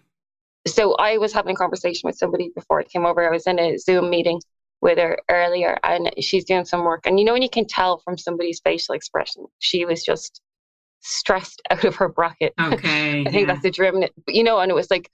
[0.67, 3.27] So I was having a conversation with somebody before it came over.
[3.27, 4.39] I was in a Zoom meeting
[4.81, 7.05] with her earlier, and she's doing some work.
[7.05, 10.41] And you know, when you can tell from somebody's facial expression, she was just
[11.03, 12.53] stressed out of her bracket.
[12.59, 13.21] Okay.
[13.21, 13.53] I think yeah.
[13.53, 15.09] that's the driven, you know, and it was like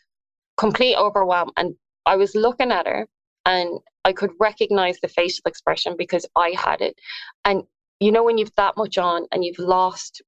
[0.57, 1.51] complete overwhelm.
[1.57, 1.75] And
[2.05, 3.07] I was looking at her
[3.45, 6.99] and I could recognize the facial expression because I had it.
[7.43, 7.63] And
[7.99, 10.21] you know, when you've that much on and you've lost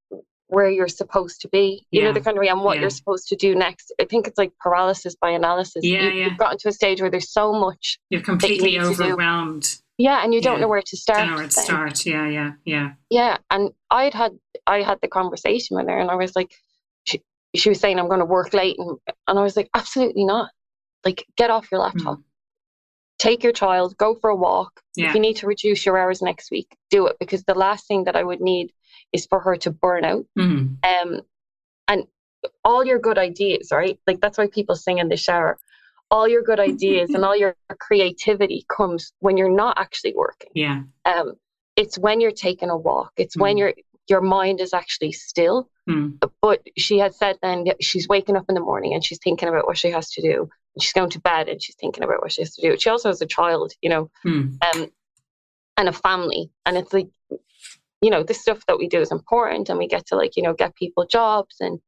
[0.48, 2.08] where you're supposed to be, you yeah.
[2.08, 2.82] know, the country and what yeah.
[2.82, 3.94] you're supposed to do next.
[4.02, 5.86] I think it's like paralysis by analysis.
[5.86, 6.26] Yeah, you, yeah.
[6.26, 7.98] You've gotten to a stage where there's so much.
[8.10, 9.78] You're completely you overwhelmed.
[10.02, 11.20] Yeah, and you don't know where to start.
[11.20, 12.06] Don't know where to start.
[12.06, 12.92] Yeah, yeah, yeah.
[13.10, 14.32] Yeah, and I'd had
[14.66, 16.52] I had the conversation with her, and I was like,
[17.56, 18.78] she was saying, I'm going to work late.
[18.80, 20.52] And, and I was like, absolutely not.
[21.04, 22.20] Like, get off your laptop.
[22.20, 22.24] Mm.
[23.20, 24.82] Take your child, go for a walk.
[24.96, 25.10] Yeah.
[25.10, 28.06] If you need to reduce your hours next week, do it because the last thing
[28.06, 28.72] that I would need
[29.14, 30.26] is for her to burn out.
[30.38, 30.78] Mm.
[30.84, 31.22] Um,
[31.88, 32.04] and
[32.64, 34.00] all your good ideas, right?
[34.08, 35.60] Like, that's why people sing in the shower.
[36.12, 40.52] All your good ideas and all your creativity comes when you're not actually working.
[40.54, 40.84] Yeah.
[41.06, 41.34] Um,
[41.78, 43.14] it's when you're taking a walk.
[43.18, 43.42] It's mm.
[43.42, 43.74] when you're
[44.10, 45.70] your mind is actually still.
[45.90, 46.22] Mm.
[46.42, 49.66] But she had said then she's waking up in the morning and she's thinking about
[49.66, 50.50] what she has to do.
[50.80, 52.78] She's going to bed and she's thinking about what she has to do.
[52.78, 54.58] She also has a child, you know, mm.
[54.76, 54.92] um,
[55.78, 56.52] and a family.
[56.66, 57.08] And it's like,
[58.02, 60.44] you know, the stuff that we do is important and we get to like, you
[60.44, 61.80] know, get people jobs and,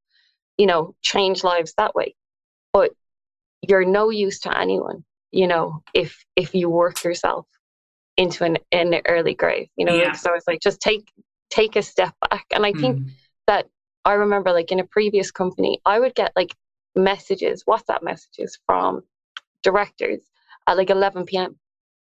[0.57, 2.15] you know, change lives that way.
[2.71, 2.91] But
[3.67, 7.47] you're no use to anyone, you know, if if you work yourself
[8.17, 9.67] into an an early grave.
[9.75, 10.11] You know, yeah.
[10.11, 11.09] so it's like just take
[11.49, 12.45] take a step back.
[12.51, 13.09] And I think mm.
[13.47, 13.67] that
[14.05, 16.55] I remember like in a previous company, I would get like
[16.95, 19.03] messages, WhatsApp messages from
[19.61, 20.19] directors
[20.67, 21.55] at like 11 p.m.,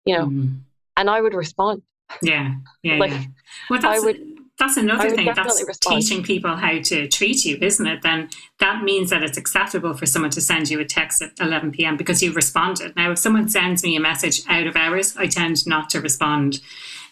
[0.06, 0.60] you know, mm.
[0.96, 1.82] and I would respond.
[2.22, 2.54] Yeah.
[2.84, 2.96] Yeah.
[3.00, 3.24] like, yeah.
[3.70, 5.32] Well, that's, would, that's another thing.
[5.36, 6.02] That's respond.
[6.02, 8.02] teaching people how to treat you, isn't it?
[8.02, 11.72] Then that means that it's acceptable for someone to send you a text at 11
[11.72, 11.96] p.m.
[11.96, 12.96] because you responded.
[12.96, 16.60] Now, if someone sends me a message out of hours, I tend not to respond.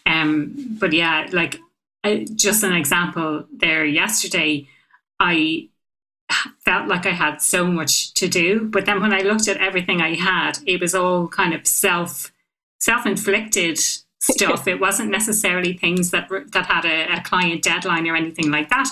[0.06, 1.60] Um, but yeah, like
[2.34, 4.68] just an example there yesterday,
[5.20, 5.68] I
[6.64, 10.00] felt like I had so much to do, but then when I looked at everything
[10.00, 12.32] I had, it was all kind of self
[12.78, 13.78] self inflicted
[14.20, 14.66] stuff.
[14.68, 18.88] it wasn't necessarily things that that had a, a client deadline or anything like that.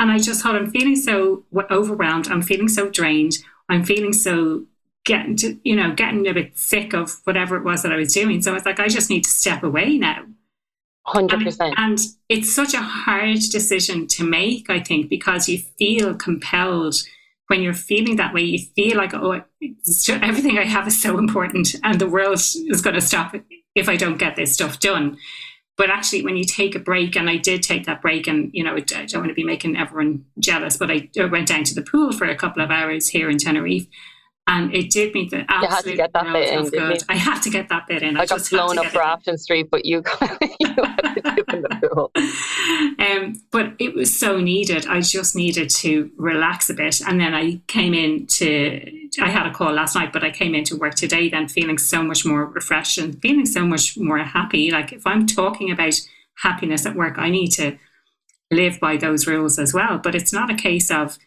[0.00, 2.28] And I just thought, I'm feeling so overwhelmed.
[2.28, 3.38] I'm feeling so drained.
[3.68, 4.64] I'm feeling so
[5.04, 8.14] getting to, you know, getting a bit sick of whatever it was that I was
[8.14, 8.40] doing.
[8.42, 10.24] So I was like, I just need to step away now.
[11.06, 11.56] 100%.
[11.60, 16.96] And, and, it's such a hard decision to make, I think, because you feel compelled
[17.46, 18.42] when you're feeling that way.
[18.42, 19.42] You feel like, oh,
[20.08, 23.34] everything I have is so important and the world is going to stop
[23.78, 25.18] if I don't get this stuff done.
[25.76, 28.64] But actually, when you take a break, and I did take that break, and you
[28.64, 31.82] know, I don't want to be making everyone jealous, but I went down to the
[31.82, 33.86] pool for a couple of hours here in Tenerife
[34.48, 37.04] and it did me the absolute you had to get that bit in, good.
[37.08, 38.16] I had to get that bit in.
[38.16, 40.20] I, I got blown up for Afton Street, but you got,
[40.58, 42.10] you had to dip in the pool.
[42.98, 44.86] Um, but it was so needed.
[44.86, 49.20] I just needed to relax a bit, and then I came in to.
[49.20, 52.02] I had a call last night, but I came into work today then feeling so
[52.02, 54.70] much more refreshed and feeling so much more happy.
[54.70, 55.94] Like if I'm talking about
[56.42, 57.78] happiness at work, I need to
[58.50, 59.98] live by those rules as well.
[59.98, 61.18] But it's not a case of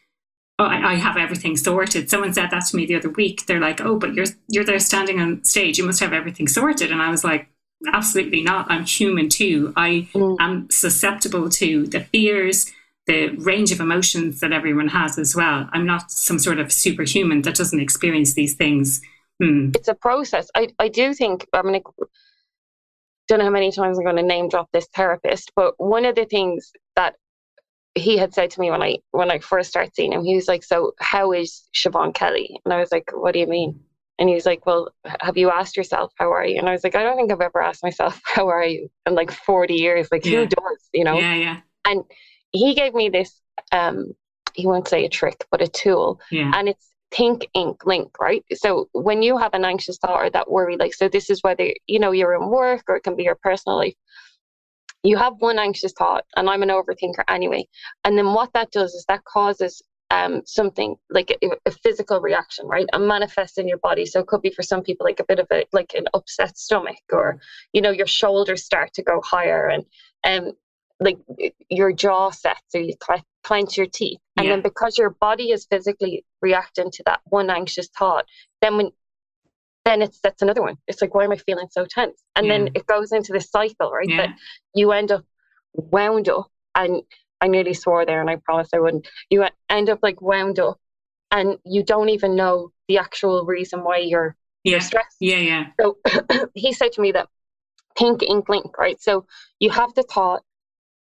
[0.60, 2.10] oh, I, I, have everything sorted.
[2.10, 3.46] Someone said that to me the other week.
[3.46, 5.78] They're like, oh, but you're you're there standing on stage.
[5.78, 6.92] You must have everything sorted.
[6.92, 7.48] And I was like,
[7.94, 8.70] absolutely not.
[8.70, 9.74] I'm human too.
[9.76, 10.38] I mm.
[10.40, 12.72] am susceptible to the fears,
[13.08, 15.70] the range of emotions that everyone has as well.
[15.72, 19.02] I'm not some sort of superhuman that doesn't experience these things.
[19.42, 19.72] Hmm.
[19.74, 20.52] It's a process.
[20.56, 21.82] I, I do think, I'm gonna
[23.32, 26.16] don't know how many times I'm going to name drop this therapist, but one of
[26.16, 26.74] the things
[27.96, 30.48] he had said to me when I when I first started seeing him, he was
[30.48, 33.80] like, "So how is Siobhan Kelly?" And I was like, "What do you mean?"
[34.18, 36.84] And he was like, "Well, have you asked yourself how are you?" And I was
[36.84, 40.08] like, "I don't think I've ever asked myself how are you in like forty years.
[40.12, 40.40] Like yeah.
[40.40, 40.90] who does?
[40.94, 41.58] You know?" Yeah, yeah.
[41.86, 42.04] And
[42.52, 43.42] he gave me this.
[43.72, 44.14] um
[44.54, 46.52] He won't say a trick, but a tool, yeah.
[46.56, 50.50] and it's think ink link right so when you have an anxious thought or that
[50.50, 53.24] worry like so this is whether you know you're in work or it can be
[53.24, 53.94] your personal life
[55.04, 57.68] you have one anxious thought, and I'm an overthinker anyway.
[58.04, 62.68] And then what that does is that causes um, something like a, a, physical reaction,
[62.68, 62.86] right?
[62.92, 64.06] And manifest in your body.
[64.06, 66.58] So it could be for some people like a bit of a like an upset
[66.58, 67.40] stomach, or
[67.74, 69.86] you know your shoulders start to go higher, and
[70.26, 70.54] um,
[71.00, 71.18] like
[71.70, 74.54] your jaw sets, or you cl- clench your teeth, and yeah.
[74.54, 78.26] then because your body is physically reacting to that one anxious thought,
[78.62, 78.92] then when
[79.86, 80.78] then it's that's another one.
[80.88, 82.22] It's like, why am I feeling so tense?
[82.36, 82.54] And yeah.
[82.54, 84.08] then it goes into this cycle, right?
[84.08, 84.18] Yeah.
[84.18, 84.36] That
[84.76, 85.26] you end up
[85.74, 87.02] wound up and
[87.40, 89.08] I nearly swore there and I promised I wouldn't.
[89.30, 90.80] You end up like wound up
[91.32, 94.72] and you don't even know the actual reason why you're, yeah.
[94.72, 95.18] you're stressed.
[95.20, 95.66] Yeah, yeah.
[95.80, 95.98] So
[96.54, 97.28] he said to me that
[97.98, 99.02] think, ink, link, right?
[99.02, 99.26] So
[99.60, 100.44] you have the thought,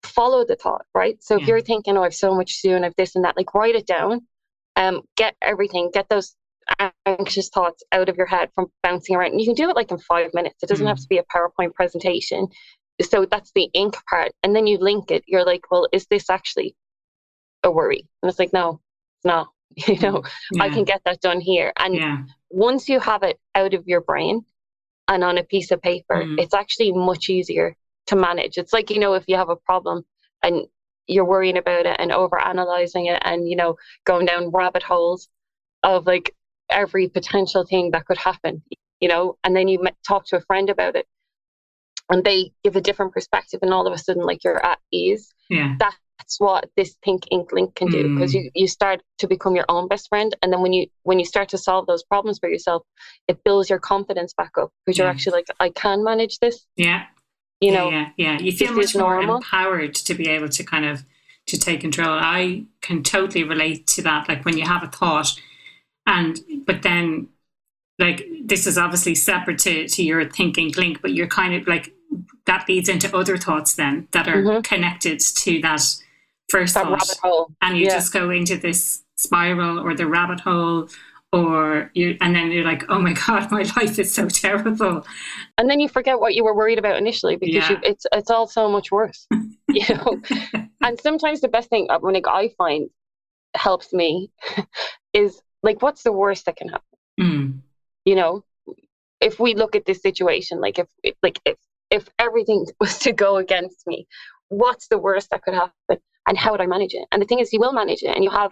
[0.03, 1.21] follow the thought, right?
[1.23, 3.15] So if you're thinking, oh, I have so much to do and I have this
[3.15, 4.27] and that, like write it down.
[4.75, 6.35] Um, get everything, get those
[7.05, 9.31] anxious thoughts out of your head from bouncing around.
[9.31, 10.63] And you can do it like in five minutes.
[10.63, 10.89] It doesn't mm.
[10.89, 12.47] have to be a PowerPoint presentation.
[13.01, 14.31] So that's the ink part.
[14.43, 15.23] And then you link it.
[15.27, 16.75] You're like, well, is this actually
[17.63, 18.07] a worry?
[18.21, 18.81] And it's like, no,
[19.17, 19.49] it's not.
[19.87, 20.63] You know, yeah.
[20.63, 21.71] I can get that done here.
[21.77, 22.17] And yeah.
[22.49, 24.43] once you have it out of your brain
[25.07, 26.39] and on a piece of paper, mm.
[26.39, 27.75] it's actually much easier
[28.07, 28.57] to manage.
[28.57, 30.03] It's like, you know, if you have a problem
[30.41, 30.65] and
[31.07, 33.75] you're worrying about it and over analyzing it and you know
[34.05, 35.29] going down rabbit holes
[35.83, 36.35] of like
[36.69, 38.61] every potential thing that could happen
[38.99, 39.37] you know?
[39.43, 41.05] And then you talk to a friend about it
[42.09, 45.33] and they give a different perspective and all of a sudden like you're at ease.
[45.49, 45.75] Yeah.
[45.79, 45.95] That's
[46.39, 48.43] what this think ink link can do because mm.
[48.43, 51.25] you, you start to become your own best friend and then when you when you
[51.25, 52.81] start to solve those problems for yourself
[53.27, 56.65] it builds your confidence back up because you're actually like i can manage this.
[56.75, 57.05] Yeah.
[57.61, 57.89] You know?
[57.91, 58.39] yeah yeah.
[58.39, 61.05] You feel much more empowered to be able to kind of
[61.45, 62.09] to take control.
[62.09, 65.39] I can totally relate to that like when you have a thought
[66.07, 67.27] and but then
[67.99, 71.93] like this is obviously separate to, to your thinking link but you're kind of like
[72.45, 74.61] that leads into other thoughts then that are mm-hmm.
[74.61, 75.81] connected to that
[76.49, 76.85] first that
[77.21, 77.91] thought and you yeah.
[77.91, 80.87] just go into this spiral or the rabbit hole
[81.33, 85.05] or you and then you're like oh my god my life is so terrible
[85.57, 87.71] and then you forget what you were worried about initially because yeah.
[87.71, 89.27] you, it's it's all so much worse
[89.67, 90.21] you know
[90.81, 92.89] and sometimes the best thing uh, when like, i find
[93.55, 94.31] helps me
[95.13, 97.59] is like what's the worst that can happen mm.
[98.05, 98.43] you know
[99.19, 100.87] if we look at this situation like if
[101.23, 101.57] like if
[101.89, 104.07] if everything was to go against me
[104.49, 107.39] what's the worst that could happen and how would i manage it and the thing
[107.39, 108.51] is you will manage it and you have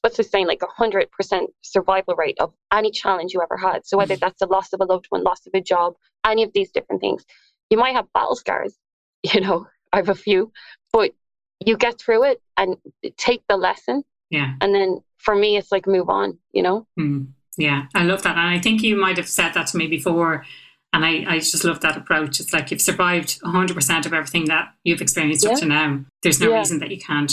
[0.00, 3.86] what's the saying like a hundred percent survival rate of any challenge you ever had
[3.86, 4.20] so whether mm.
[4.20, 7.00] that's the loss of a loved one loss of a job any of these different
[7.00, 7.24] things
[7.70, 8.76] you might have battle scars
[9.22, 10.52] you know i have a few
[10.92, 11.12] but
[11.64, 12.76] you get through it and
[13.16, 14.02] take the lesson
[14.34, 16.86] yeah and then for me, it's like move on, you know?
[17.00, 18.36] Mm, yeah, I love that.
[18.36, 20.44] And I think you might have said that to me before.
[20.92, 22.38] And I, I just love that approach.
[22.38, 25.52] It's like you've survived 100% of everything that you've experienced yeah.
[25.52, 26.04] up to now.
[26.22, 26.58] There's no yeah.
[26.58, 27.32] reason that you can't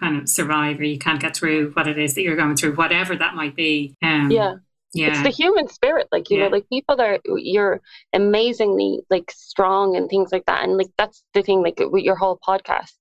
[0.00, 2.74] kind of survive or you can't get through what it is that you're going through,
[2.74, 3.94] whatever that might be.
[4.02, 4.54] Um, yeah.
[4.92, 5.10] Yeah.
[5.10, 6.08] It's the human spirit.
[6.10, 6.44] Like, you yeah.
[6.44, 7.82] know, like people are, you're
[8.12, 10.64] amazingly like strong and things like that.
[10.64, 12.92] And like, that's the thing, like with your whole podcast,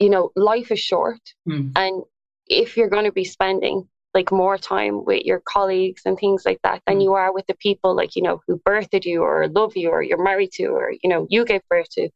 [0.00, 1.70] you know, life is short mm.
[1.76, 2.02] and
[2.46, 6.60] if you're going to be spending like more time with your colleagues and things like
[6.62, 7.02] that than mm.
[7.02, 10.02] you are with the people like you know who birthed you or love you or
[10.02, 12.08] you're married to or you know you gave birth to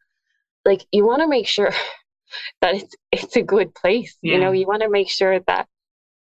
[0.64, 1.72] like you want to make sure
[2.60, 4.34] that it's it's a good place yeah.
[4.34, 5.66] you know you want to make sure that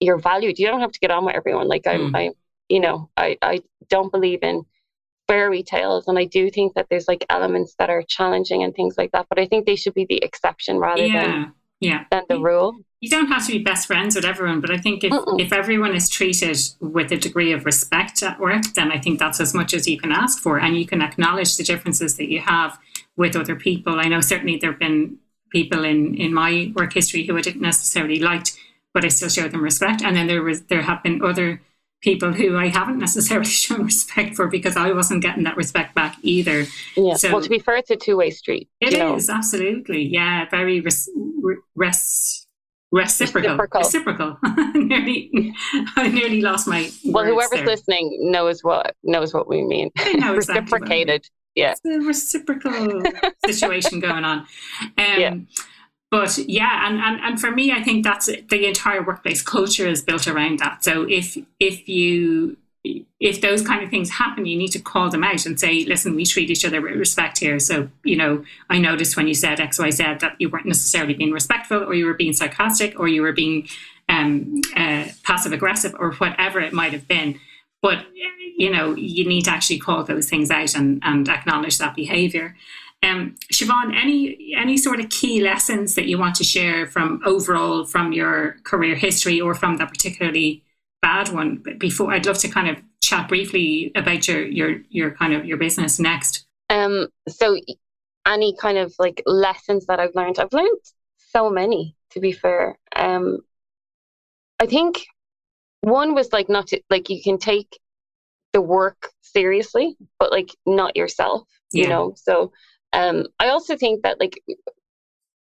[0.01, 2.17] you're valued you don't have to get on with everyone like i'm mm.
[2.17, 2.31] i
[2.69, 4.63] you know i i don't believe in
[5.27, 8.97] fairy tales and i do think that there's like elements that are challenging and things
[8.99, 11.23] like that but i think they should be the exception rather yeah.
[11.23, 12.05] than yeah.
[12.11, 15.05] than the rule you don't have to be best friends with everyone, but I think
[15.05, 19.19] if, if everyone is treated with a degree of respect at work, then I think
[19.19, 20.59] that's as much as you can ask for.
[20.59, 22.79] And you can acknowledge the differences that you have
[23.15, 24.01] with other people.
[24.01, 25.19] I know certainly there have been
[25.51, 28.59] people in, in my work history who I didn't necessarily liked,
[28.95, 30.01] but I still showed them respect.
[30.01, 31.61] And then there was there have been other
[32.01, 36.17] people who I haven't necessarily shown respect for because I wasn't getting that respect back
[36.23, 36.65] either.
[36.97, 37.17] Yeah.
[37.17, 38.71] So, well, to be fair, it's a two way street.
[38.81, 39.35] It is know?
[39.35, 40.05] absolutely.
[40.05, 40.49] Yeah.
[40.49, 41.11] Very res,
[41.75, 42.44] res
[42.95, 43.57] Reciprocal.
[43.57, 44.39] Reciprocal.
[44.45, 44.81] Reciprocal.
[44.81, 45.53] nearly,
[45.97, 46.89] I nearly lost my.
[47.05, 47.67] Well, whoever's there.
[47.67, 49.91] listening knows what knows what we mean.
[50.23, 51.27] Reciprocated.
[51.57, 51.73] yeah.
[51.73, 53.03] It's a reciprocal
[53.47, 54.39] situation going on.
[54.39, 54.47] Um,
[54.97, 55.35] yeah.
[56.13, 60.01] But yeah, and, and and for me, I think that's the entire workplace culture is
[60.01, 60.85] built around that.
[60.85, 65.25] So if if you if those kind of things happen, you need to call them
[65.25, 67.59] out and say, listen, we treat each other with respect here.
[67.59, 71.15] So, you know, I noticed when you said X, Y, Z that you weren't necessarily
[71.15, 73.69] being respectful or you were being sarcastic or you were being
[74.11, 77.41] um, uh, passive aggressive or whatever it might have been.
[77.81, 78.05] But,
[78.59, 82.55] you know, you need to actually call those things out and, and acknowledge that behavior.
[83.03, 87.85] Um, Siobhan, any any sort of key lessons that you want to share from overall
[87.85, 90.63] from your career history or from that particularly
[91.05, 91.61] bad one.
[91.63, 95.45] But before, I'd love to kind of chat briefly about your your your kind of
[95.45, 96.47] your business next.
[96.71, 97.09] Um.
[97.29, 97.59] So,
[98.27, 100.81] any kind of like lessons that I've learned, I've learned
[101.33, 101.95] so many.
[102.13, 103.41] To be fair, um,
[104.61, 105.05] I think
[105.81, 107.79] one was like not to like you can take
[108.53, 111.43] the work seriously, but like not yourself.
[111.73, 111.83] Yeah.
[111.83, 112.15] You know.
[112.17, 112.53] So,
[112.93, 114.41] um, I also think that like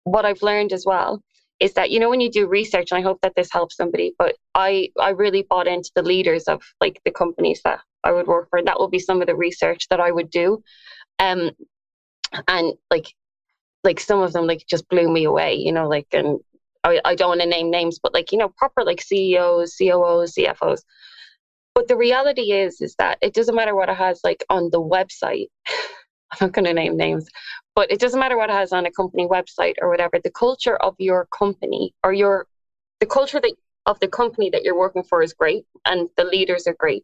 [0.02, 1.22] what I've learned as well
[1.60, 4.14] is that you know when you do research and i hope that this helps somebody
[4.18, 8.26] but i i really bought into the leaders of like the companies that i would
[8.26, 10.62] work for and that will be some of the research that i would do.
[11.18, 11.50] Um
[12.48, 13.06] and like
[13.84, 16.40] like some of them like just blew me away you know like and
[16.82, 20.34] i, I don't want to name names but like you know proper like ceos coos
[20.34, 20.80] cfos
[21.74, 24.80] but the reality is is that it doesn't matter what it has like on the
[24.80, 25.48] website.
[26.40, 27.28] I'm not going to name names
[27.74, 30.18] but it doesn't matter what it has on a company website or whatever.
[30.22, 32.46] The culture of your company or your
[33.00, 33.54] the culture that
[33.86, 37.02] of the company that you're working for is great and the leaders are great.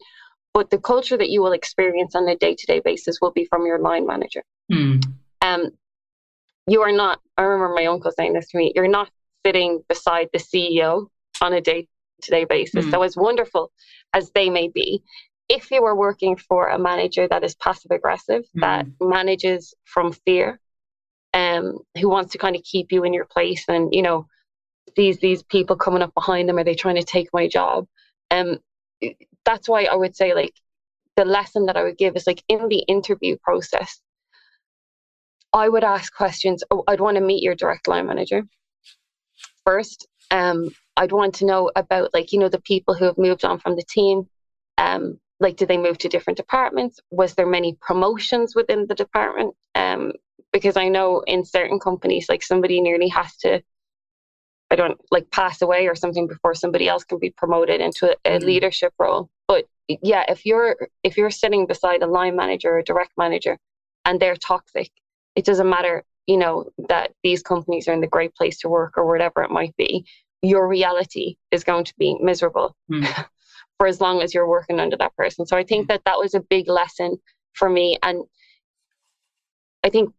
[0.54, 3.46] But the culture that you will experience on a day to day basis will be
[3.46, 4.42] from your line manager.
[4.72, 5.04] Mm.
[5.42, 5.70] Um,
[6.66, 9.10] you are not, I remember my uncle saying this to me, you're not
[9.44, 11.06] sitting beside the CEO
[11.40, 11.86] on a day
[12.22, 12.86] to day basis.
[12.86, 12.90] Mm.
[12.90, 13.70] So, as wonderful
[14.12, 15.02] as they may be,
[15.50, 18.60] if you are working for a manager that is passive aggressive, mm.
[18.60, 20.60] that manages from fear,
[21.34, 24.26] um, who wants to kind of keep you in your place and, you know,
[24.96, 27.86] these these people coming up behind them, are they trying to take my job?
[28.30, 28.58] Um,
[29.44, 30.54] that's why I would say like
[31.16, 34.00] the lesson that I would give is like in the interview process,
[35.52, 36.64] I would ask questions.
[36.70, 38.42] Oh, I'd want to meet your direct line manager
[39.64, 40.06] first.
[40.30, 43.58] Um, I'd want to know about like, you know, the people who have moved on
[43.58, 44.28] from the team.
[44.78, 47.00] Um, like, did they move to different departments?
[47.10, 49.54] Was there many promotions within the department?
[49.74, 50.12] Um,
[50.52, 53.62] because I know in certain companies, like somebody nearly has to,
[54.70, 58.16] I don't like pass away or something before somebody else can be promoted into a,
[58.24, 58.46] a mm-hmm.
[58.46, 59.30] leadership role.
[59.48, 63.58] But yeah, if you're if you're sitting beside a line manager or a direct manager
[64.04, 64.90] and they're toxic,
[65.34, 68.96] it doesn't matter, you know, that these companies are in the great place to work
[68.96, 70.04] or whatever it might be.
[70.42, 73.26] Your reality is going to be miserable mm.
[73.80, 75.46] for as long as you're working under that person.
[75.46, 75.88] So I think mm.
[75.88, 77.16] that that was a big lesson
[77.54, 77.96] for me.
[78.02, 78.24] And
[79.82, 80.12] I think,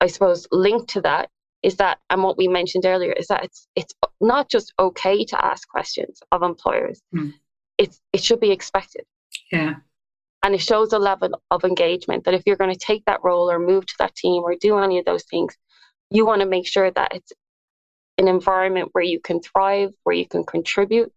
[0.00, 1.28] I suppose, linked to that
[1.62, 3.92] is that, and what we mentioned earlier, is that it's it's
[4.22, 7.02] not just okay to ask questions of employers.
[7.14, 7.34] Mm.
[7.76, 9.04] It's it should be expected.
[9.52, 9.74] Yeah.
[10.42, 13.50] And it shows a level of engagement that if you're going to take that role
[13.50, 15.58] or move to that team or do any of those things,
[16.08, 17.32] you want to make sure that it's
[18.16, 21.12] an environment where you can thrive, where you can contribute,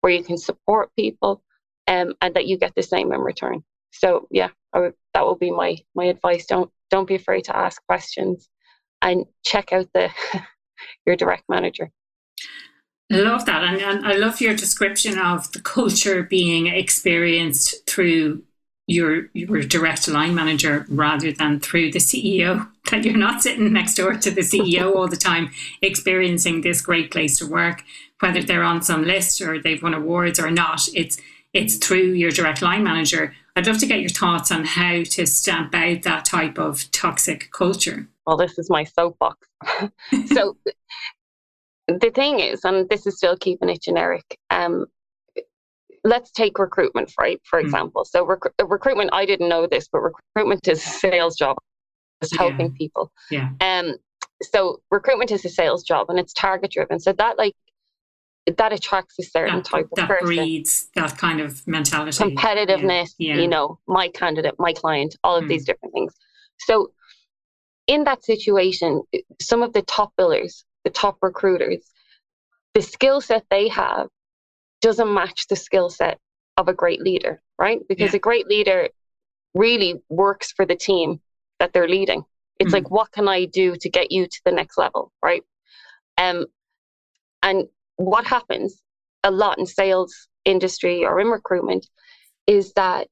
[0.00, 1.42] where you can support people,
[1.86, 3.62] um, and that you get the same in return.
[3.92, 6.46] So yeah, would, that will be my my advice.
[6.46, 8.48] Don't don't be afraid to ask questions,
[9.02, 10.10] and check out the
[11.06, 11.90] your direct manager.
[13.10, 18.42] I love that, and, and I love your description of the culture being experienced through
[18.88, 22.68] your your direct line manager rather than through the CEO.
[22.90, 25.50] That you're not sitting next door to the CEO all the time,
[25.82, 27.84] experiencing this great place to work,
[28.20, 30.88] whether they're on some list or they've won awards or not.
[30.94, 31.18] It's
[31.52, 33.34] it's through your direct line manager.
[33.54, 37.50] I'd love to get your thoughts on how to stamp out that type of toxic
[37.52, 38.08] culture.
[38.26, 39.48] Well, this is my soapbox.
[40.32, 40.56] so
[41.88, 44.86] the thing is, and this is still keeping it generic, um,
[46.08, 47.66] let's take recruitment right for hmm.
[47.66, 48.06] example mm.
[48.06, 51.56] so rec- recruitment i didn't know this but recruitment is a sales job
[52.22, 52.78] it's helping yeah.
[52.78, 53.94] people yeah um
[54.42, 57.54] so recruitment is a sales job and it's target driven so that like
[58.56, 60.26] that attracts a certain that, type of that person.
[60.26, 63.34] breeds that kind of mentality competitiveness yeah.
[63.34, 63.42] Yeah.
[63.42, 65.48] you know my candidate my client all of mm.
[65.48, 66.14] these different things
[66.60, 66.92] so
[67.86, 69.02] in that situation
[69.40, 71.84] some of the top billers the top recruiters
[72.74, 74.08] the skill set they have
[74.80, 76.18] doesn't match the skill set
[76.56, 77.80] of a great leader, right?
[77.88, 78.16] Because yeah.
[78.16, 78.88] a great leader
[79.54, 81.20] really works for the team
[81.58, 82.24] that they're leading.
[82.58, 82.74] It's mm-hmm.
[82.74, 85.42] like, what can I do to get you to the next level, right?
[86.16, 86.46] Um,
[87.42, 88.82] and what happens
[89.24, 91.88] a lot in sales industry or in recruitment
[92.46, 93.08] is that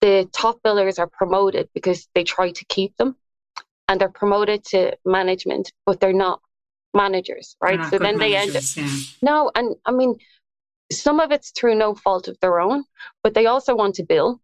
[0.00, 3.16] the top billers are promoted because they try to keep them
[3.88, 6.40] and they're promoted to management, but they're not
[6.92, 7.82] managers, right?
[7.90, 8.88] So then they end up, yeah.
[9.22, 10.16] no, and I mean,
[11.00, 12.84] some of it's through no fault of their own,
[13.22, 14.40] but they also want to bill.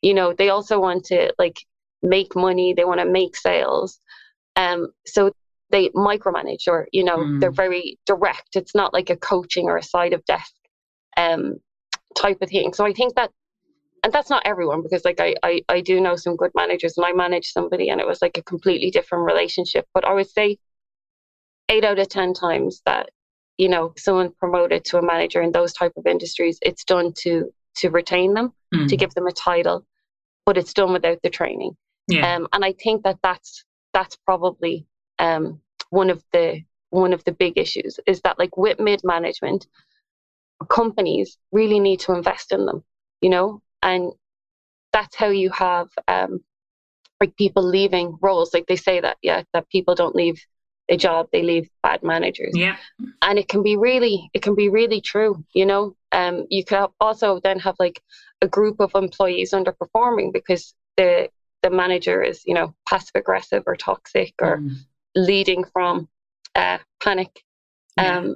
[0.00, 1.64] You know, they also want to like
[2.02, 4.00] make money, they want to make sales.
[4.56, 5.32] Um, so
[5.70, 7.40] they micromanage or, you know, mm.
[7.40, 8.56] they're very direct.
[8.56, 10.52] It's not like a coaching or a side of desk
[11.16, 11.60] um
[12.16, 12.72] type of thing.
[12.72, 13.30] So I think that
[14.04, 17.06] and that's not everyone because like I, I I do know some good managers and
[17.06, 19.86] I managed somebody and it was like a completely different relationship.
[19.94, 20.58] But I would say
[21.68, 23.10] eight out of ten times that
[23.58, 27.52] you know someone promoted to a manager in those type of industries it's done to
[27.74, 28.88] to retain them mm.
[28.88, 29.84] to give them a title
[30.46, 31.76] but it's done without the training
[32.08, 32.34] yeah.
[32.34, 34.86] um, and i think that that's that's probably
[35.18, 39.66] um, one of the one of the big issues is that like with mid management
[40.68, 42.82] companies really need to invest in them
[43.20, 44.12] you know and
[44.92, 46.40] that's how you have um,
[47.20, 50.44] like people leaving roles like they say that yeah that people don't leave
[50.88, 52.52] a job, they leave bad managers.
[52.54, 52.76] Yeah.
[53.22, 55.96] And it can be really, it can be really true, you know.
[56.10, 58.02] Um, you could also then have like
[58.42, 61.28] a group of employees underperforming because the
[61.62, 64.74] the manager is, you know, passive aggressive or toxic or mm.
[65.14, 66.08] leading from
[66.56, 67.44] uh, panic.
[67.96, 68.32] Yeah.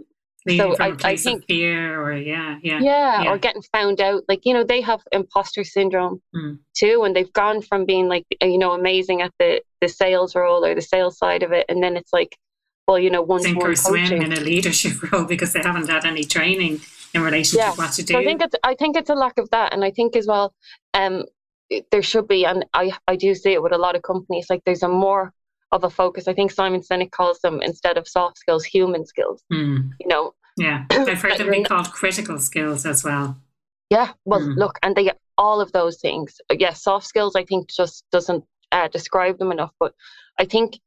[0.48, 4.22] Um, so I, I, think fear or yeah, yeah, yeah, yeah, or getting found out.
[4.28, 6.58] Like you know, they have imposter syndrome mm.
[6.74, 10.64] too, and they've gone from being like you know amazing at the the sales role
[10.64, 12.36] or the sales side of it, and then it's like,
[12.86, 16.04] well, you know, one sink or swim in a leadership role because they haven't had
[16.04, 16.80] any training
[17.14, 17.72] in relation yeah.
[17.72, 18.14] to what to do.
[18.14, 20.26] So I think it's I think it's a lack of that, and I think as
[20.26, 20.54] well,
[20.94, 21.24] um,
[21.90, 24.46] there should be, and I I do see it with a lot of companies.
[24.48, 25.32] Like there's a more
[25.72, 26.28] of a focus.
[26.28, 29.42] I think Simon Sinek calls them instead of soft skills, human skills.
[29.52, 29.90] Mm.
[30.00, 30.32] You know.
[30.56, 33.36] Yeah, I've heard them be called critical skills as well.
[33.90, 34.56] Yeah, well, mm.
[34.56, 36.40] look, and they get all of those things.
[36.50, 37.36] Yes, yeah, soft skills.
[37.36, 39.94] I think just doesn't uh, describe them enough, but
[40.38, 40.78] I think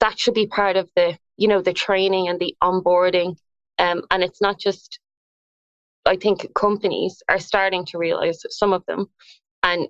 [0.00, 3.36] that should be part of the you know the training and the onboarding.
[3.78, 5.00] Um, and it's not just.
[6.06, 9.08] I think companies are starting to realize some of them,
[9.62, 9.88] and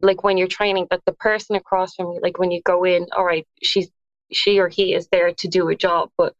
[0.00, 3.06] like when you're training that the person across from you, like when you go in,
[3.16, 3.90] all right, she's
[4.30, 6.34] she or he is there to do a job, but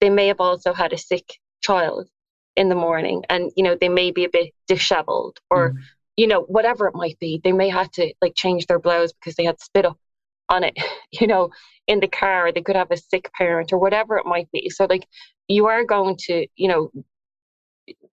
[0.00, 2.08] they may have also had a sick child
[2.56, 5.76] in the morning and you know they may be a bit disheveled or mm.
[6.16, 9.34] you know whatever it might be they may have to like change their blouse because
[9.36, 9.98] they had spit up
[10.48, 10.76] on it
[11.12, 11.50] you know
[11.86, 14.68] in the car or they could have a sick parent or whatever it might be
[14.68, 15.06] so like
[15.48, 16.90] you are going to you know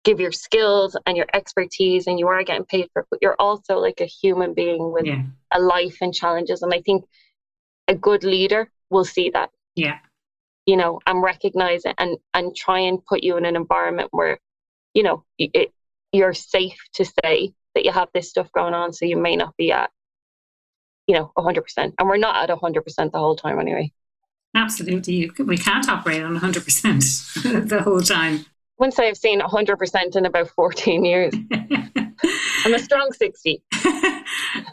[0.05, 3.37] give your skills and your expertise and you are getting paid for it, but you're
[3.39, 5.23] also like a human being with yeah.
[5.53, 6.63] a life and challenges.
[6.63, 7.05] And I think
[7.87, 9.51] a good leader will see that.
[9.75, 9.99] Yeah.
[10.67, 14.39] You know, and recognize it and and try and put you in an environment where,
[14.95, 15.73] you know, it,
[16.13, 18.93] you're safe to say that you have this stuff going on.
[18.93, 19.91] So you may not be at,
[21.07, 21.63] you know, 100%.
[21.77, 23.93] And we're not at 100% the whole time anyway.
[24.55, 25.31] Absolutely.
[25.39, 28.45] We can't operate on 100% the whole time
[28.81, 31.35] wouldn't I've seen 100% in about 14 years.
[32.75, 33.63] I'm a strong 60.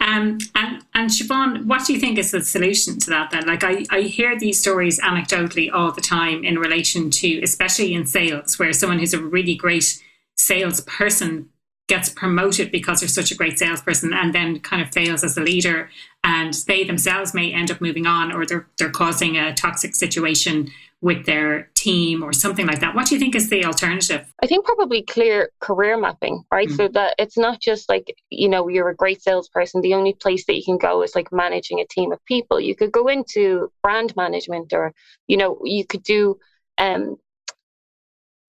[0.02, 3.46] um, and, and Siobhan, what do you think is the solution to that then?
[3.46, 8.06] Like, I, I hear these stories anecdotally all the time in relation to, especially in
[8.06, 10.02] sales, where someone who's a really great
[10.38, 11.50] salesperson
[11.88, 15.42] gets promoted because they're such a great salesperson and then kind of fails as a
[15.42, 15.90] leader
[16.24, 20.70] and they themselves may end up moving on or they're, they're causing a toxic situation
[21.02, 22.96] with their team or something like that.
[22.96, 24.26] What do you think is the alternative?
[24.42, 26.68] I think probably clear career mapping, right?
[26.68, 26.76] Mm.
[26.76, 29.82] So that it's not just like, you know, you're a great salesperson.
[29.82, 32.60] The only place that you can go is like managing a team of people.
[32.60, 34.94] You could go into brand management or,
[35.28, 36.40] you know, you could do
[36.80, 37.18] um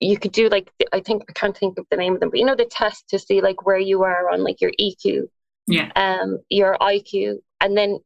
[0.00, 2.38] you could do like I think I can't think of the name of them, but
[2.38, 5.24] you know the test to see like where you are on like your EQ,
[5.66, 7.98] yeah, um, your IQ, and then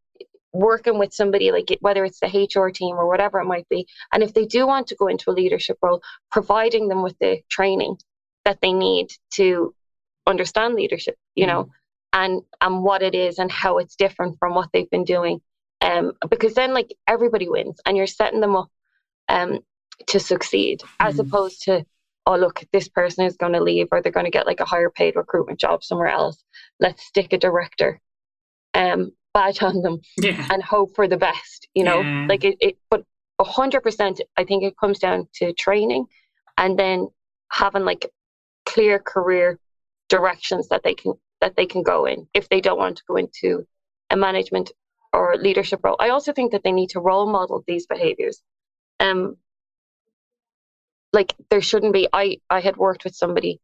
[0.52, 3.86] working with somebody like whether it's the HR team or whatever it might be.
[4.12, 7.40] And if they do want to go into a leadership role, providing them with the
[7.50, 7.96] training
[8.44, 9.74] that they need to
[10.26, 11.52] understand leadership, you mm-hmm.
[11.52, 11.70] know,
[12.12, 15.40] and and what it is and how it's different from what they've been doing.
[15.80, 18.68] Um, because then like everybody wins and you're setting them up
[19.28, 19.58] um
[20.06, 21.08] to succeed mm-hmm.
[21.08, 21.84] as opposed to
[22.26, 24.64] oh look this person is going to leave or they're going to get like a
[24.64, 26.42] higher paid recruitment job somewhere else
[26.80, 28.00] let's stick a director
[28.74, 30.46] um badge on them yeah.
[30.50, 32.26] and hope for the best you know yeah.
[32.28, 33.04] like it, it but
[33.40, 36.06] 100% i think it comes down to training
[36.58, 37.08] and then
[37.50, 38.10] having like
[38.66, 39.58] clear career
[40.08, 43.16] directions that they can that they can go in if they don't want to go
[43.16, 43.66] into
[44.10, 44.70] a management
[45.12, 48.42] or leadership role i also think that they need to role model these behaviors
[49.00, 49.36] um
[51.12, 53.60] like there shouldn't be i i had worked with somebody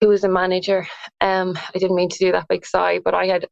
[0.00, 0.86] who was a manager
[1.20, 3.46] um i didn't mean to do that big sigh but i had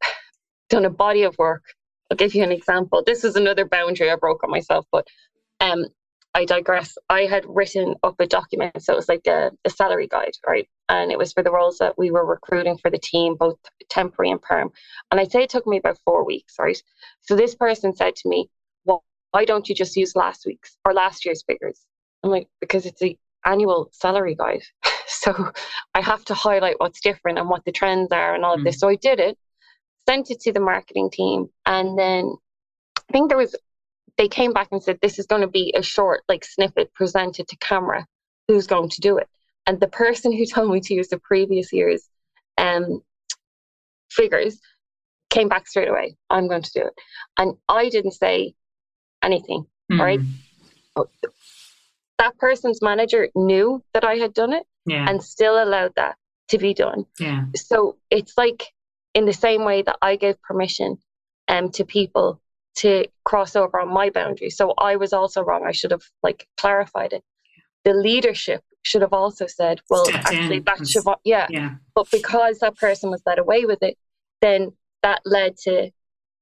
[0.73, 1.63] done a body of work.
[2.09, 3.03] I'll give you an example.
[3.05, 5.07] This is another boundary I broke on myself, but
[5.61, 5.85] um,
[6.33, 6.97] I digress.
[7.09, 10.67] I had written up a document, so it was like a, a, salary guide, right?
[10.89, 13.57] And it was for the roles that we were recruiting for the team, both
[13.89, 14.71] temporary and perm.
[15.11, 16.81] And I'd say it took me about four weeks, right?
[17.21, 18.49] So this person said to me,
[18.83, 21.85] "Well, why don't you just use last week's or last year's figures?"
[22.23, 23.15] I'm like, "Because it's a
[23.45, 24.63] annual salary guide,
[25.07, 25.51] so
[25.93, 28.65] I have to highlight what's different and what the trends are and all of mm.
[28.65, 29.37] this." So I did it,
[30.07, 32.35] sent it to the marketing team, and then
[32.97, 33.55] I think there was
[34.17, 37.47] they came back and said this is going to be a short like snippet presented
[37.47, 38.05] to camera.
[38.47, 39.27] Who's going to do it?
[39.65, 42.07] And the person who told me to use the previous year's
[42.57, 43.01] um,
[44.11, 44.59] figures
[45.29, 46.15] came back straight away.
[46.29, 46.93] I'm going to do it,
[47.37, 48.53] and I didn't say
[49.23, 49.65] anything.
[49.91, 49.99] Mm.
[49.99, 50.19] Right.
[52.19, 55.09] That person's manager knew that I had done it yeah.
[55.09, 56.15] and still allowed that
[56.49, 57.05] to be done.
[57.19, 57.45] Yeah.
[57.55, 58.71] So it's like
[59.13, 60.97] in the same way that I gave permission
[61.47, 62.41] um, to people
[62.75, 64.57] to cross over on my boundaries.
[64.57, 65.65] So I was also wrong.
[65.65, 67.23] I should have like clarified it.
[67.83, 70.63] The leadership should have also said, well, Stepped actually, in.
[70.63, 71.47] that should, yeah.
[71.49, 71.75] yeah.
[71.95, 73.97] But because that person was led away with it,
[74.41, 74.71] then
[75.03, 75.91] that led to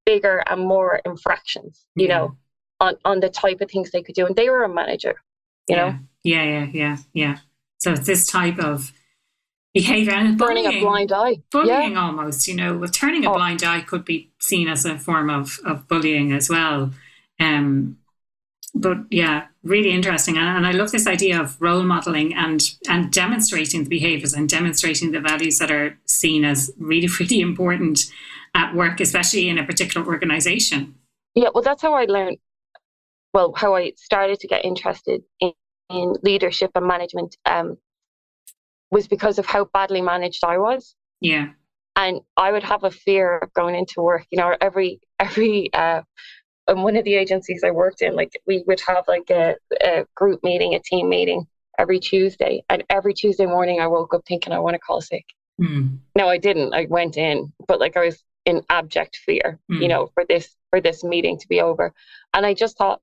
[0.06, 2.18] bigger and more infractions, you yeah.
[2.18, 2.36] know,
[2.80, 4.26] on, on the type of things they could do.
[4.26, 5.16] And they were a manager,
[5.68, 5.90] you yeah.
[5.90, 5.98] know?
[6.24, 7.38] Yeah, yeah, yeah, yeah.
[7.78, 8.92] So it's this type of
[9.74, 12.00] behavior and turning bullying, a blind eye bullying yeah.
[12.00, 13.34] almost you know well turning a oh.
[13.34, 16.90] blind eye could be seen as a form of, of bullying as well
[17.40, 17.96] um,
[18.74, 23.12] but yeah really interesting and, and, i love this idea of role modeling and and
[23.12, 28.10] demonstrating the behaviors and demonstrating the values that are seen as really really important
[28.54, 30.94] at work especially in a particular organization
[31.34, 32.38] yeah, well, that's how I learned.
[33.32, 35.52] Well, how I started to get interested in,
[35.88, 37.78] in leadership and management um,
[38.92, 40.94] was because of how badly managed I was.
[41.20, 41.48] Yeah.
[41.96, 44.26] And I would have a fear of going into work.
[44.30, 46.02] You know, every every uh,
[46.68, 50.06] in one of the agencies I worked in, like we would have like a, a
[50.14, 51.46] group meeting, a team meeting
[51.78, 55.24] every Tuesday, and every Tuesday morning I woke up thinking I want to call sick.
[55.60, 55.98] Mm.
[56.16, 56.74] No, I didn't.
[56.74, 59.80] I went in, but like I was in abject fear, mm.
[59.80, 61.92] you know, for this for this meeting to be over.
[62.34, 63.00] And I just thought,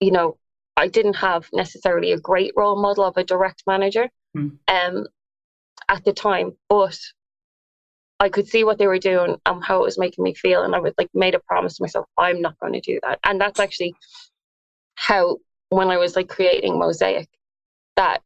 [0.00, 0.36] you know,
[0.76, 4.58] I didn't have necessarily a great role model of a direct manager mm.
[4.68, 5.06] um,
[5.88, 6.98] at the time, but
[8.18, 10.62] I could see what they were doing and how it was making me feel.
[10.62, 13.18] And I was like, made a promise to myself, I'm not going to do that.
[13.24, 13.94] And that's actually
[14.94, 17.28] how, when I was like creating Mosaic,
[17.96, 18.22] that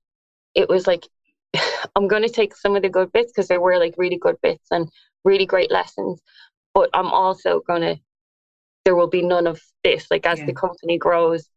[0.55, 1.07] it was like,
[1.97, 4.37] I'm going to take some of the good bits because there were like really good
[4.43, 4.89] bits and
[5.25, 6.21] really great lessons,
[6.73, 8.01] but I'm also going to
[8.85, 10.07] there will be none of this.
[10.11, 10.47] Like as yeah.
[10.47, 11.49] the company grows,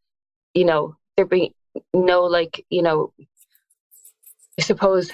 [0.53, 1.53] you know, there be
[1.93, 3.13] no like, you know,
[4.59, 5.11] I suppose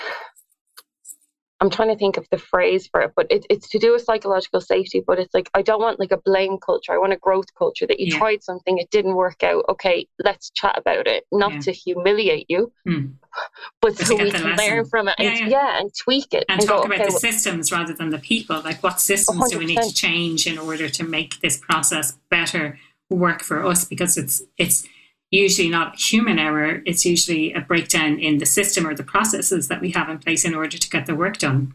[1.61, 4.03] I'm trying to think of the phrase for it, but it, it's to do with
[4.03, 5.03] psychological safety.
[5.05, 6.93] But it's like I don't want like a blame culture.
[6.93, 8.17] I want a growth culture that you yeah.
[8.17, 9.65] tried something, it didn't work out.
[9.67, 11.59] Okay, let's chat about it, not yeah.
[11.59, 13.11] to humiliate you, mm.
[13.81, 14.55] but, so we can lesson.
[14.57, 15.15] learn from it.
[15.19, 15.79] And, yeah, yeah.
[15.79, 18.19] and tweak it and, and talk go, about okay, the well, systems rather than the
[18.19, 18.61] people.
[18.61, 19.49] Like what systems 100%.
[19.49, 22.79] do we need to change in order to make this process better
[23.09, 23.83] work for us?
[23.83, 24.87] Because it's it's
[25.31, 29.81] usually not human error, it's usually a breakdown in the system or the processes that
[29.81, 31.73] we have in place in order to get the work done.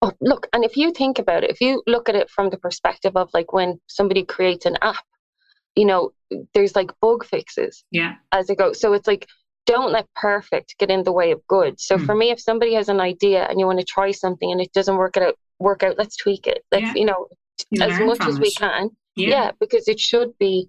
[0.00, 2.56] Oh, look, and if you think about it, if you look at it from the
[2.56, 5.04] perspective of like when somebody creates an app,
[5.76, 6.12] you know,
[6.54, 8.14] there's like bug fixes yeah.
[8.32, 8.80] as it goes.
[8.80, 9.28] So it's like,
[9.64, 11.78] don't let perfect get in the way of good.
[11.80, 12.04] So mm.
[12.04, 14.72] for me, if somebody has an idea and you want to try something and it
[14.72, 16.64] doesn't work out, work out, let's tweak it.
[16.72, 16.94] Let's, yeah.
[16.96, 17.28] you know,
[17.70, 18.42] you as much as it.
[18.42, 18.90] we can.
[19.14, 19.28] Yeah.
[19.28, 20.68] yeah, because it should be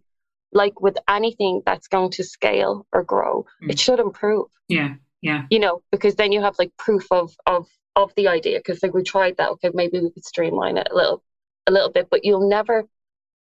[0.54, 3.72] like with anything that's going to scale or grow, mm.
[3.72, 4.47] it should improve.
[4.68, 4.95] Yeah.
[5.22, 5.43] Yeah.
[5.49, 8.60] You know, because then you have like proof of of of the idea.
[8.60, 11.24] Because like we tried that, okay, maybe we could streamline it a little
[11.68, 12.86] a little bit, but you'll never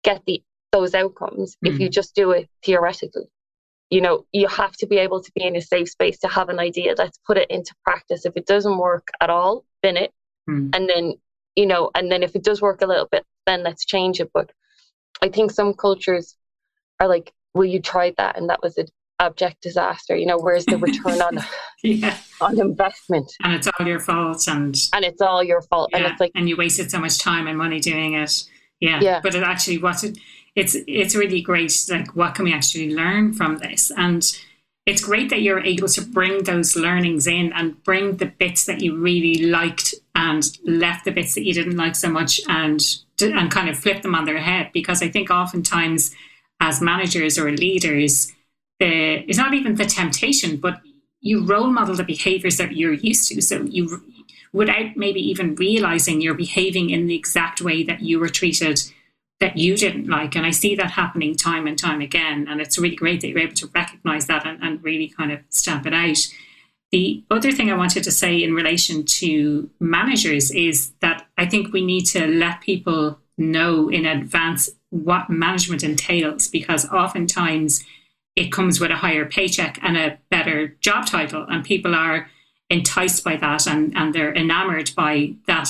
[0.04, 1.72] get the those outcomes mm.
[1.72, 1.94] if you mm.
[1.94, 3.26] just do it theoretically.
[3.90, 6.48] You know, you have to be able to be in a safe space to have
[6.48, 6.96] an idea.
[6.98, 8.26] Let's put it into practice.
[8.26, 10.14] If it doesn't work at all, bin it.
[10.50, 10.74] Mm.
[10.74, 11.16] And then,
[11.58, 14.32] you know, and then if it does work a little bit, then let's change it.
[14.34, 14.52] But
[15.22, 16.38] I think some cultures
[17.02, 18.88] are like, "Well, you tried that, and that was an
[19.20, 21.40] abject disaster." You know, where's the return on
[21.84, 22.16] yeah.
[22.40, 23.32] on investment?
[23.44, 25.98] And it's all your fault, and and it's all your fault, yeah.
[25.98, 28.44] and it's like, and you wasted so much time and money doing it.
[28.80, 29.20] Yeah, yeah.
[29.22, 30.18] But it actually, what it,
[30.56, 31.74] it's it's really great.
[31.90, 33.92] Like, what can we actually learn from this?
[33.98, 34.24] And
[34.86, 38.82] it's great that you're able to bring those learnings in and bring the bits that
[38.82, 42.82] you really liked and left the bits that you didn't like so much and
[43.22, 46.14] and kind of flip them on their head because I think oftentimes
[46.62, 48.32] as managers or leaders,
[48.80, 50.80] the, it's not even the temptation, but
[51.20, 53.42] you role model the behaviors that you're used to.
[53.42, 54.02] So you,
[54.54, 58.82] without maybe even realizing you're behaving in the exact way that you were treated
[59.40, 60.36] that you didn't like.
[60.36, 62.48] And I see that happening time and time again.
[62.48, 65.40] And it's really great that you're able to recognize that and, and really kind of
[65.50, 66.18] stamp it out.
[66.92, 71.74] The other thing I wanted to say in relation to managers is that I think
[71.74, 77.84] we need to let people know in advance what management entails because oftentimes
[78.36, 82.30] it comes with a higher paycheck and a better job title and people are
[82.70, 85.70] enticed by that and, and they're enamored by that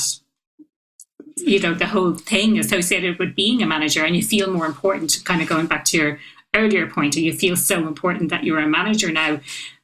[1.38, 4.04] you know the whole thing associated with being a manager.
[4.06, 6.20] And you feel more important kind of going back to your
[6.54, 9.40] earlier point and you feel so important that you're a manager now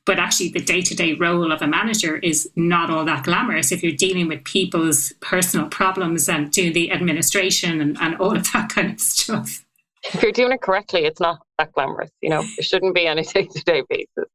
[0.08, 3.92] but actually the day-to-day role of a manager is not all that glamorous if you're
[3.92, 8.94] dealing with people's personal problems and doing the administration and, and all of that kind
[8.94, 9.66] of stuff.
[10.06, 13.20] If you're doing it correctly it's not that glamorous you know it shouldn't be on
[13.20, 14.32] a day-to-day basis.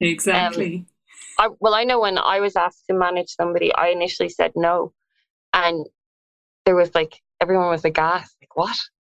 [0.00, 0.76] Exactly.
[0.76, 0.86] Um,
[1.36, 4.92] I, well i know when i was asked to manage somebody i initially said no
[5.52, 5.84] and
[6.64, 8.76] there was like everyone was aghast like what?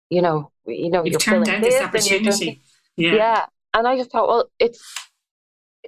[0.10, 2.64] You know you know You've you're turned down this opportunity.
[2.96, 3.14] yeah.
[3.14, 4.82] yeah and i just thought well it's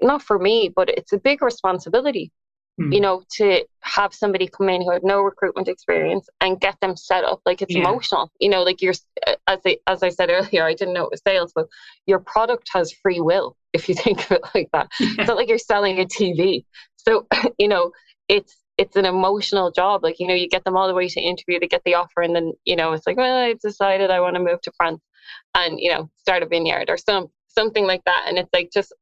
[0.02, 2.32] not for me, but it's a big responsibility,
[2.80, 2.94] mm.
[2.94, 6.96] you know, to have somebody come in who had no recruitment experience and get them
[6.96, 7.42] set up.
[7.46, 7.82] Like it's yeah.
[7.82, 8.94] emotional, you know, like you're,
[9.48, 11.68] as I, as I said earlier, I didn't know it was sales, but
[12.06, 14.90] your product has free will if you think of it like that.
[15.00, 15.08] Yeah.
[15.20, 16.66] It's not like you're selling a TV.
[16.98, 17.28] So,
[17.60, 17.92] you know,
[18.28, 20.04] it's, it's an emotional job.
[20.04, 22.22] Like, you know, you get them all the way to interview, they get the offer,
[22.22, 25.02] and then, you know, it's like, well, I've decided I want to move to France
[25.54, 28.26] and, you know, start a vineyard or some something like that.
[28.28, 28.94] And it's like just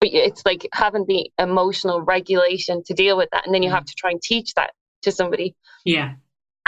[0.00, 3.84] but it's like having the emotional regulation to deal with that and then you have
[3.84, 4.72] to try and teach that
[5.02, 6.14] to somebody yeah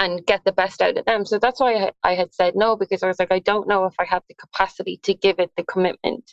[0.01, 1.26] and get the best out of them.
[1.26, 3.85] So that's why I, I had said no because I was like, I don't know
[3.85, 6.33] if I have the capacity to give it the commitment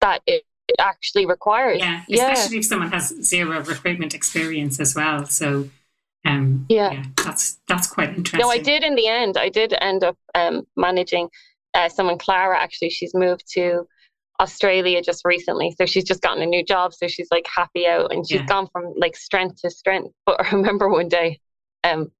[0.00, 1.80] that it, it actually requires.
[1.80, 2.60] Yeah, especially yeah.
[2.60, 5.26] if someone has zero recruitment experience as well.
[5.26, 5.68] So
[6.24, 6.92] um, yeah.
[6.92, 7.04] yeah.
[7.22, 8.40] that's that's quite interesting.
[8.40, 9.36] No, I did in the end.
[9.36, 11.28] I did end up um, managing
[11.74, 12.58] uh, someone, Clara.
[12.58, 13.86] Actually, she's moved to
[14.40, 16.94] Australia just recently, so she's just gotten a new job.
[16.94, 18.46] So she's like happy out, and she's yeah.
[18.46, 20.12] gone from like strength to strength.
[20.26, 21.40] But I remember one day,
[21.84, 22.10] um,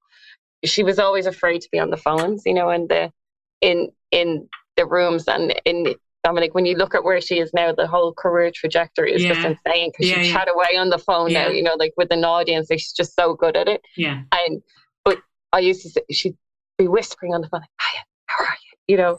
[0.64, 3.12] she was always afraid to be on the phones, you know, and the
[3.60, 5.94] in in the rooms and in
[6.24, 9.24] I'm like, when you look at where she is now, the whole career trajectory is
[9.24, 9.34] yeah.
[9.34, 12.12] just insane because yeah, she chat away on the phone now, you know, like with
[12.12, 12.70] an audience.
[12.70, 13.82] Like she's just so good at it.
[13.96, 14.22] Yeah.
[14.32, 14.62] And
[15.04, 15.18] but
[15.52, 16.36] I used to say she'd
[16.78, 18.94] be whispering on the phone, like, Hiya, how are you?
[18.94, 19.18] You know.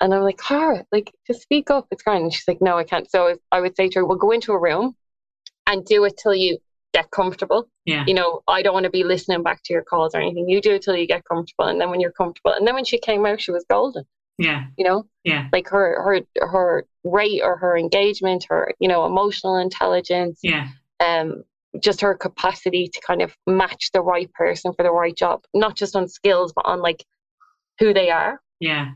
[0.00, 1.86] And I'm like, Cara, like, just speak up.
[1.90, 2.22] It's fine.
[2.22, 3.10] And she's like, No, I can't.
[3.10, 4.96] So I would say to her, we'll go into a room
[5.66, 6.58] and do it till you
[6.92, 7.68] get comfortable.
[7.84, 8.04] Yeah.
[8.06, 10.48] You know, I don't want to be listening back to your calls or anything.
[10.48, 11.66] You do it till you get comfortable.
[11.66, 14.04] And then when you're comfortable, and then when she came out, she was golden.
[14.38, 14.64] Yeah.
[14.78, 15.06] You know?
[15.24, 15.48] Yeah.
[15.52, 20.40] Like her her her rate or her engagement, her, you know, emotional intelligence.
[20.42, 20.68] Yeah.
[21.04, 21.44] Um
[21.80, 25.44] just her capacity to kind of match the right person for the right job.
[25.54, 27.04] Not just on skills, but on like
[27.78, 28.40] who they are.
[28.58, 28.92] Yeah.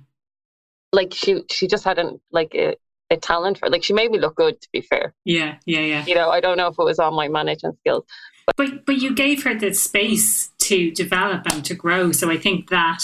[0.95, 2.77] Like she she just had not like a,
[3.11, 5.15] a talent for like she made me look good to be fair.
[5.25, 6.07] Yeah, yeah, yeah.
[6.07, 8.05] You know, I don't know if it was all my management skills.
[8.47, 12.13] But but, but you gave her the space to develop and to grow.
[12.13, 13.03] So I think that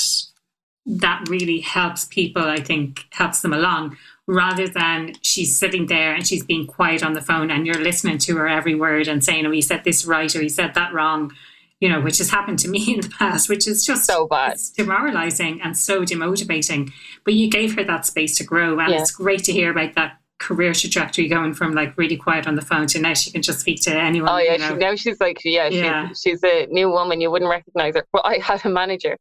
[0.86, 6.26] that really helps people, I think, helps them along rather than she's sitting there and
[6.26, 9.44] she's being quiet on the phone and you're listening to her every word and saying,
[9.44, 11.32] oh, he said this right or he said that wrong,
[11.80, 14.58] you know, which has happened to me in the past, which is just so bad.
[14.76, 16.92] demoralizing and so demotivating.
[17.24, 18.78] But you gave her that space to grow.
[18.78, 19.00] And yeah.
[19.00, 22.62] it's great to hear about that career trajectory going from like really quiet on the
[22.62, 24.30] phone to now she can just speak to anyone.
[24.30, 24.68] Oh yeah, you know?
[24.68, 26.08] she, now she's like yeah, yeah.
[26.08, 27.20] She's, she's a new woman.
[27.20, 28.06] You wouldn't recognize her.
[28.12, 29.18] Well, I had a manager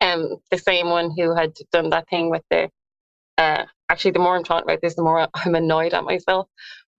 [0.00, 2.70] um, the same one who had done that thing with the.
[3.38, 6.48] Uh, actually, the more I'm talking about this, the more I'm annoyed at myself.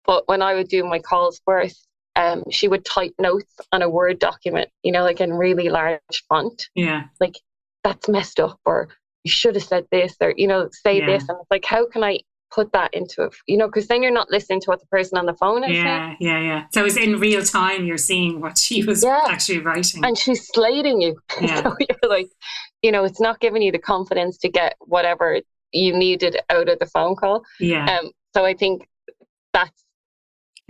[0.06, 3.90] But when I would do my calls first, um, she would type notes on a
[3.90, 6.70] Word document, you know, like in really large font.
[6.76, 7.04] Yeah.
[7.20, 7.40] Like
[7.84, 8.90] that's messed up, or
[9.24, 11.06] you should have said this, or you know, say yeah.
[11.06, 12.20] this, and it's like, how can I
[12.52, 15.18] put that into it, you know, because then you're not listening to what the person
[15.18, 16.18] on the phone is yeah, saying.
[16.20, 19.22] Yeah, yeah, So it's in real time you're seeing what she was yeah.
[19.28, 20.04] actually writing.
[20.06, 21.18] And she's slating you.
[21.42, 21.64] Yeah.
[21.64, 22.30] so you're like,
[22.82, 25.40] you know, it's not giving you the confidence to get whatever
[25.72, 27.44] you needed out of the phone call.
[27.60, 28.00] Yeah.
[28.00, 28.88] Um, so I think
[29.54, 29.84] that's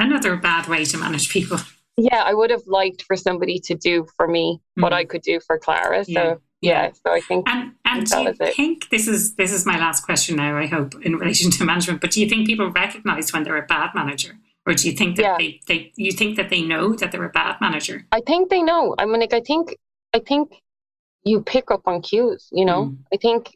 [0.02, 1.58] another bad way to manage people.
[1.98, 4.84] Yeah, I would have liked for somebody to do for me mm.
[4.84, 6.04] what I could do for Clara.
[6.06, 9.66] So yeah yeah so i think and and do you think this is this is
[9.66, 12.70] my last question now i hope in relation to management but do you think people
[12.72, 14.38] recognize when they're a bad manager
[14.68, 15.36] or do you think that yeah.
[15.38, 18.62] they, they you think that they know that they're a bad manager i think they
[18.62, 19.76] know i mean like i think
[20.14, 20.62] i think
[21.24, 22.98] you pick up on cues you know mm.
[23.12, 23.56] i think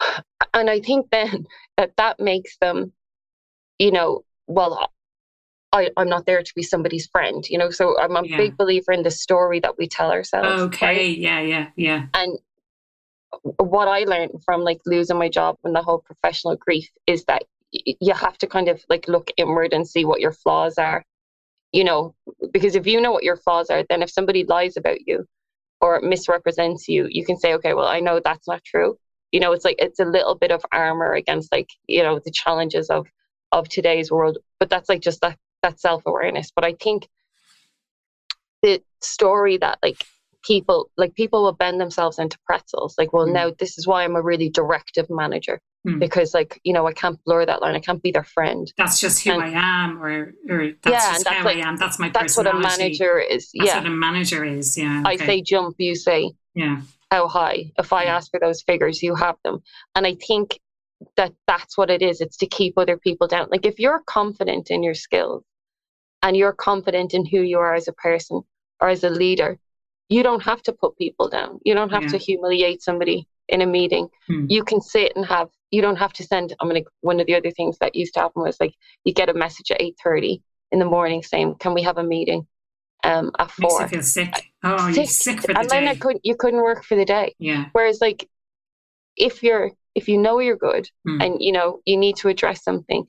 [0.54, 1.44] and i think then
[1.76, 2.92] that that makes them
[3.78, 4.90] you know well
[5.72, 7.70] I, I'm not there to be somebody's friend, you know.
[7.70, 8.38] So I'm a yeah.
[8.38, 10.62] big believer in the story that we tell ourselves.
[10.62, 11.18] Okay, right?
[11.18, 12.06] yeah, yeah, yeah.
[12.14, 12.38] And
[13.58, 17.44] what I learned from like losing my job and the whole professional grief is that
[17.72, 21.04] y- you have to kind of like look inward and see what your flaws are,
[21.72, 22.14] you know,
[22.52, 25.26] because if you know what your flaws are, then if somebody lies about you
[25.80, 28.98] or misrepresents you, you can say, okay, well, I know that's not true.
[29.32, 32.30] You know, it's like it's a little bit of armor against like you know the
[32.30, 33.06] challenges of
[33.52, 36.52] of today's world, but that's like just that that self awareness.
[36.54, 37.08] But I think
[38.62, 40.04] the story that like
[40.44, 43.32] people like people will bend themselves into pretzels like well mm.
[43.32, 45.98] now this is why i'm a really directive manager mm.
[45.98, 47.74] because like you know i can't blur that line.
[47.74, 48.72] I can't be their friend.
[48.76, 51.76] That's just who and, i am or or that's yeah, just how like, i am.
[51.76, 53.50] That's my that's what a manager is.
[53.54, 53.78] That's yeah.
[53.78, 54.78] what a manager is.
[54.78, 55.10] Yeah okay.
[55.10, 56.80] i say jump you say yeah.
[57.10, 57.72] how high.
[57.78, 59.60] If i ask for those figures you have them.
[59.94, 60.58] And i think
[61.16, 64.70] that that's what it is it's to keep other people down like if you're confident
[64.70, 65.44] in your skills
[66.22, 68.42] and you're confident in who you are as a person
[68.80, 69.58] or as a leader,
[70.08, 71.60] you don't have to put people down.
[71.64, 72.08] You don't have yeah.
[72.10, 74.08] to humiliate somebody in a meeting.
[74.26, 74.46] Hmm.
[74.48, 75.48] You can sit and have.
[75.70, 76.54] You don't have to send.
[76.60, 78.74] I mean, one of the other things that used to happen was like
[79.04, 80.42] you get a message at eight thirty
[80.72, 82.46] in the morning saying, "Can we have a meeting?"
[83.04, 83.80] Um, at four.
[83.80, 84.44] Makes you feel sick.
[84.64, 84.96] Oh, sick.
[84.96, 85.76] you're sick for the and day.
[85.76, 86.24] And then I couldn't.
[86.24, 87.34] You couldn't work for the day.
[87.38, 87.66] Yeah.
[87.72, 88.28] Whereas, like,
[89.16, 91.20] if you're if you know you're good hmm.
[91.20, 93.06] and you know you need to address something,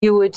[0.00, 0.36] you would,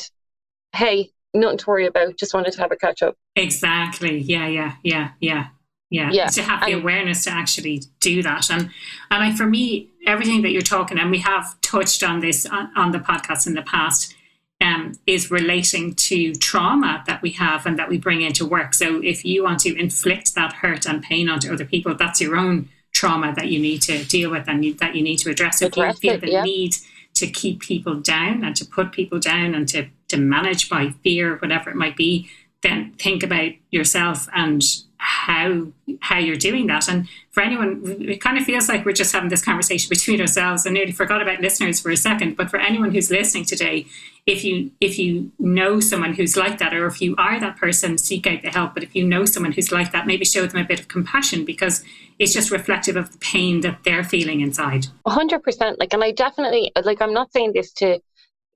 [0.73, 2.17] hey, nothing to worry about.
[2.17, 3.15] Just wanted to have a catch up.
[3.35, 4.19] Exactly.
[4.19, 4.47] Yeah.
[4.47, 4.75] Yeah.
[4.83, 5.09] Yeah.
[5.19, 5.47] Yeah.
[5.89, 6.11] Yeah.
[6.11, 6.27] yeah.
[6.27, 8.49] To have the and, awareness to actually do that.
[8.49, 8.69] And
[9.11, 12.71] and like for me, everything that you're talking, and we have touched on this on,
[12.75, 14.13] on the podcast in the past.
[14.59, 18.73] Um, is relating to trauma that we have and that we bring into work.
[18.73, 22.35] So if you want to inflict that hurt and pain onto other people, that's your
[22.35, 22.67] own
[22.97, 25.61] trauma that you need to deal with and you, that you need to address.
[25.61, 26.41] If Address you feel it, the yeah.
[26.41, 26.73] need
[27.13, 31.35] to keep people down and to put people down and to, to manage by fear,
[31.37, 32.27] whatever it might be,
[32.63, 34.63] then think about yourself and
[35.07, 35.65] how
[36.01, 36.89] how you're doing that.
[36.89, 40.67] And for anyone, it kind of feels like we're just having this conversation between ourselves.
[40.67, 42.35] I nearly forgot about listeners for a second.
[42.35, 43.85] But for anyone who's listening today,
[44.25, 47.97] if you if you know someone who's like that, or if you are that person,
[47.97, 48.73] seek out the help.
[48.73, 51.45] But if you know someone who's like that, maybe show them a bit of compassion
[51.45, 51.85] because
[52.19, 54.87] it's just reflective of the pain that they're feeling inside.
[55.07, 55.79] Hundred percent.
[55.79, 57.01] Like, and I definitely like.
[57.01, 57.99] I'm not saying this to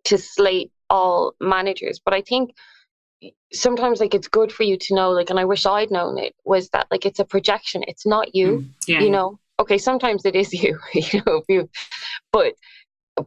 [0.03, 2.53] to slate all managers, but I think
[3.53, 5.11] sometimes like it's good for you to know.
[5.11, 7.83] Like, and I wish I'd known it was that like it's a projection.
[7.87, 8.47] It's not you.
[8.47, 8.99] Mm, yeah.
[9.01, 9.39] You know.
[9.59, 10.79] Okay, sometimes it is you.
[10.93, 11.69] You know, if you,
[12.31, 12.53] but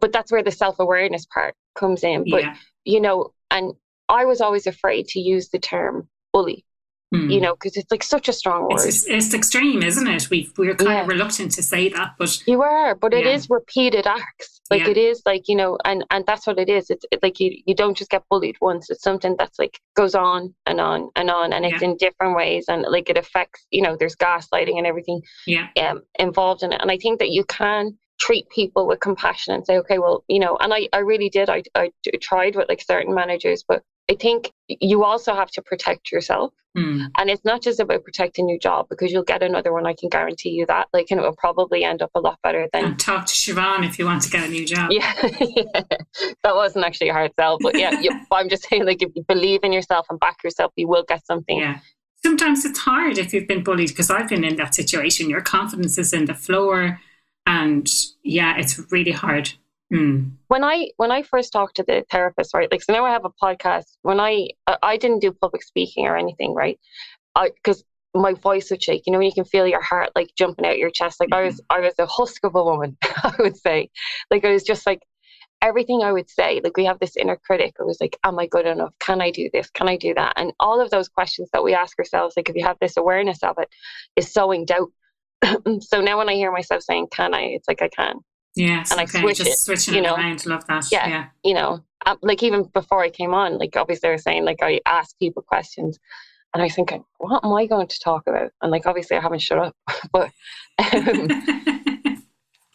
[0.01, 2.25] but that's where the self awareness part comes in.
[2.31, 2.57] But yeah.
[2.85, 3.75] you know, and
[4.09, 6.65] I was always afraid to use the term bully.
[7.15, 7.33] Mm.
[7.33, 8.81] You know, because it's like such a strong word.
[8.81, 10.29] It's, it's extreme, isn't it?
[10.31, 11.03] We we're kind Yeah.
[11.03, 14.54] of reluctant to say that, but You are, but it is repeated acts.
[14.71, 14.91] Like Yeah.
[14.93, 16.91] it is like, you know, and and that's what it is.
[16.91, 18.91] It's it, like you you don't just get bullied once.
[18.91, 21.89] It's something that's like goes on and on and on and it's Yeah.
[21.91, 26.03] in different ways and like it affects, you know, there's gaslighting and everything yeah, um
[26.19, 26.81] involved in it.
[26.81, 30.39] And I think that you can treat people with compassion and say, okay, well, you
[30.39, 31.51] know, and I, I really did.
[31.51, 31.91] i i
[32.21, 36.53] tried with like certain managers, but I think you also have to protect yourself.
[36.77, 37.07] Mm.
[37.17, 39.87] And it's not just about protecting your job because you'll get another one.
[39.87, 40.89] I can guarantee you that.
[40.93, 43.87] Like, and it will probably end up a lot better than and talk to Siobhan
[43.87, 44.91] if you want to get a new job.
[44.91, 49.11] yeah, that wasn't actually a hard sell, but yeah, you, I'm just saying, like, if
[49.15, 51.59] you believe in yourself and back yourself, you will get something.
[51.59, 51.79] Yeah.
[52.25, 55.31] Sometimes it's hard if you've been bullied because I've been in that situation.
[55.31, 56.99] Your confidence is in the floor,
[57.47, 57.89] and
[58.25, 59.53] yeah, it's really hard.
[59.95, 60.33] Mm.
[60.49, 63.25] When I when I first talked to the therapist, right, like, so now I have
[63.25, 63.97] a podcast.
[64.03, 64.49] When I
[64.83, 66.79] I didn't do public speaking or anything, right,
[67.37, 67.85] I because
[68.15, 69.05] my voice would shake.
[69.07, 71.21] You know, when you can feel your heart like jumping out your chest.
[71.21, 72.97] Like I was I was a husk of a woman.
[73.05, 73.91] I would say,
[74.31, 75.03] like I was just like
[75.63, 77.75] everything I would say, like we have this inner critic.
[77.79, 78.93] It was like, am I good enough?
[79.01, 79.71] Can I do this?
[79.71, 80.35] Can I do that?
[80.37, 83.43] And all of those questions that we ask ourselves, like if you have this awareness
[83.43, 83.69] of it,
[84.17, 84.91] is sowing doubt.
[85.81, 87.43] so now when I hear myself saying, can I?
[87.43, 88.17] It's like I can.
[88.57, 90.15] Yes, And I okay, switch just it, switching you know.
[90.15, 90.45] around.
[90.47, 90.87] Love that.
[90.93, 91.09] Yeah.
[91.09, 91.25] yeah.
[91.43, 94.59] You know, um, like even before I came on, like obviously I was saying, like
[94.63, 95.99] I ask people questions.
[96.55, 98.53] And I was thinking, what am I going to talk about?
[98.63, 99.77] And like obviously I haven't shut up,
[100.13, 100.31] but
[100.95, 101.29] um,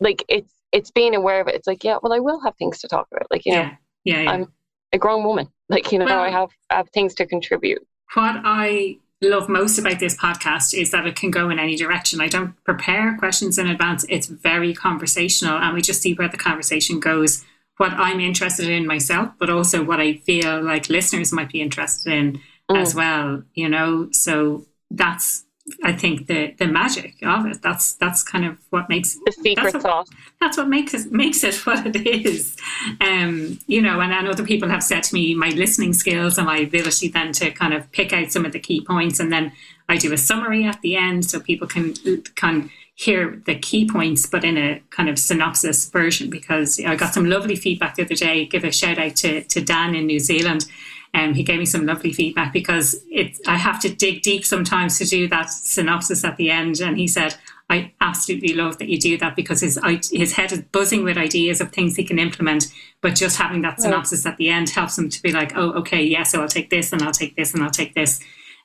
[0.02, 1.56] like it's it's being aware of it.
[1.56, 3.28] It's like, yeah, well I will have things to talk about.
[3.32, 4.32] Like, you know, yeah, yeah, yeah.
[4.32, 4.52] I'm
[4.94, 5.48] a grown woman.
[5.72, 7.86] Like, you know, Well- I have I have things to contribute.
[8.16, 12.22] what I love most about this podcast is that it can go in any direction.
[12.22, 14.06] I don't prepare questions in advance.
[14.08, 17.44] It's very conversational and we just see where the conversation goes.
[17.78, 22.14] What I'm interested in myself, but also what I feel like listeners might be interested
[22.14, 22.78] in Mm.
[22.82, 24.10] as well, you know.
[24.12, 25.44] So that's
[25.84, 27.62] I think the the magic of it.
[27.62, 30.10] That's that's kind of what makes The secret what- sauce.
[30.42, 32.56] that's what makes it makes it what it is.
[33.02, 36.48] Um, you know, and, and other people have said to me my listening skills and
[36.48, 39.52] my ability then to kind of pick out some of the key points, and then
[39.88, 41.94] I do a summary at the end so people can
[42.36, 46.30] can hear the key points, but in a kind of synopsis version.
[46.30, 48.46] Because I got some lovely feedback the other day.
[48.46, 50.66] Give a shout out to to Dan in New Zealand.
[51.14, 54.98] Um, he gave me some lovely feedback because it, I have to dig deep sometimes
[55.00, 56.80] to do that synopsis at the end.
[56.82, 57.36] And he said,
[57.70, 59.80] I absolutely love that you do that because his
[60.12, 62.68] his head is buzzing with ideas of things he can implement,
[63.02, 66.02] but just having that synopsis at the end helps him to be like, oh, okay,
[66.02, 68.20] yeah, so I'll take this and I'll take this and I'll take this.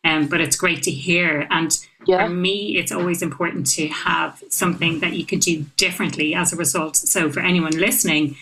[0.05, 1.47] Um, but it's great to hear.
[1.51, 1.76] And
[2.07, 2.24] Yeah.
[2.24, 6.57] for me, it's always important to have something that you could do differently as a
[6.57, 6.97] result.
[6.97, 8.36] So for anyone listening,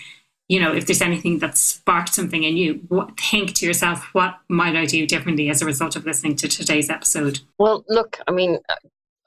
[0.48, 4.38] you know, if there's anything that sparked something in you, what, think to yourself, what
[4.48, 7.40] might I do differently as a result of listening to today's episode?
[7.58, 8.58] Well, look, I mean,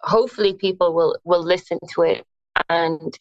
[0.02, 2.26] hopefully people will will listen to it
[2.70, 3.18] and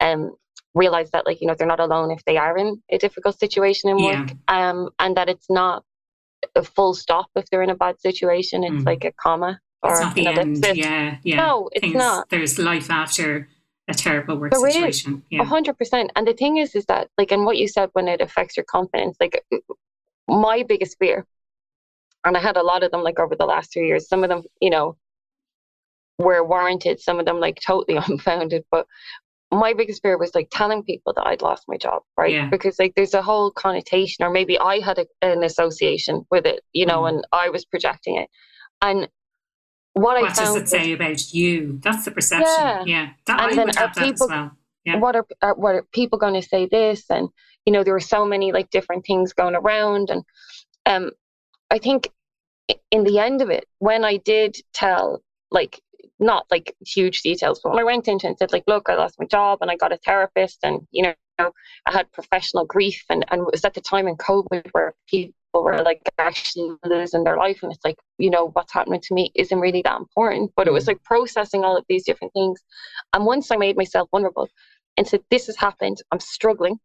[0.00, 0.36] um
[0.74, 3.90] realize that like you know they're not alone if they are in a difficult situation
[3.90, 4.20] in Yeah.
[4.20, 5.82] work um and that it's not
[6.54, 8.86] a full stop if they're in a bad situation it's Mm.
[8.86, 10.56] like a comma or It's not the an end.
[10.58, 10.76] ellipsis.
[10.76, 11.36] Yeah, yeah.
[11.36, 12.28] No, it's Things- not.
[12.28, 13.48] There's life after
[13.88, 15.22] a terrible work situation.
[15.32, 15.44] A Yeah.
[15.44, 16.10] hundred percent.
[16.14, 18.64] And the thing is, is that like, and what you said when it affects your
[18.64, 19.42] confidence, like
[20.28, 21.26] my biggest fear,
[22.24, 24.08] and I had a lot of them like over the last three years.
[24.08, 24.96] Some of them, you know,
[26.18, 27.00] were warranted.
[27.00, 28.64] Some of them like totally unfounded.
[28.70, 28.86] But
[29.50, 32.32] my biggest fear was like telling people that I'd lost my job, right?
[32.32, 32.48] Yeah.
[32.50, 36.62] Because like there's a whole connotation, or maybe I had a, an association with it,
[36.74, 37.08] you know, Mm.
[37.08, 38.28] and I was projecting it.
[38.82, 39.08] And
[40.00, 41.78] what, What does it was- say about you?
[41.82, 42.46] That's the perception.
[42.48, 42.84] Yeah.
[42.86, 43.08] Yeah.
[43.26, 44.50] That, And I then would are have that as people- well.
[44.84, 44.96] yeah.
[44.98, 47.28] what are, are what are people going to say this and
[47.66, 50.22] you know there were so many like different things going around and
[50.86, 51.10] um
[51.70, 52.08] i think
[52.90, 55.80] in the end of it when i did tell like
[56.18, 59.16] not like huge details but when i went into and said like look i lost
[59.18, 61.12] my job and i got a therapist and you know
[61.86, 65.34] i had professional grief and and it was at the time in covid where people
[65.62, 69.30] were like actually losing their life and it's like you know what's happening to me
[69.34, 70.88] isn't really that important but it was mm.
[70.88, 72.60] like processing all of these different things
[73.12, 74.48] and once i made myself vulnerable
[74.96, 76.78] and said this has happened i'm struggling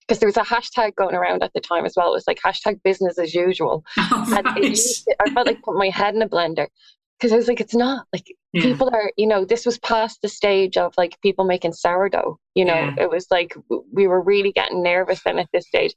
[0.00, 2.40] because there was a hashtag going around at the time as well it was like
[2.44, 4.46] hashtag business as usual oh, right.
[4.46, 6.66] and it, i felt like put my head in a blender
[7.18, 8.62] because i was like it's not like yeah.
[8.62, 12.64] people are you know this was past the stage of like people making sourdough you
[12.64, 12.94] know yeah.
[12.98, 13.54] it was like
[13.92, 15.94] we were really getting nervous then at this stage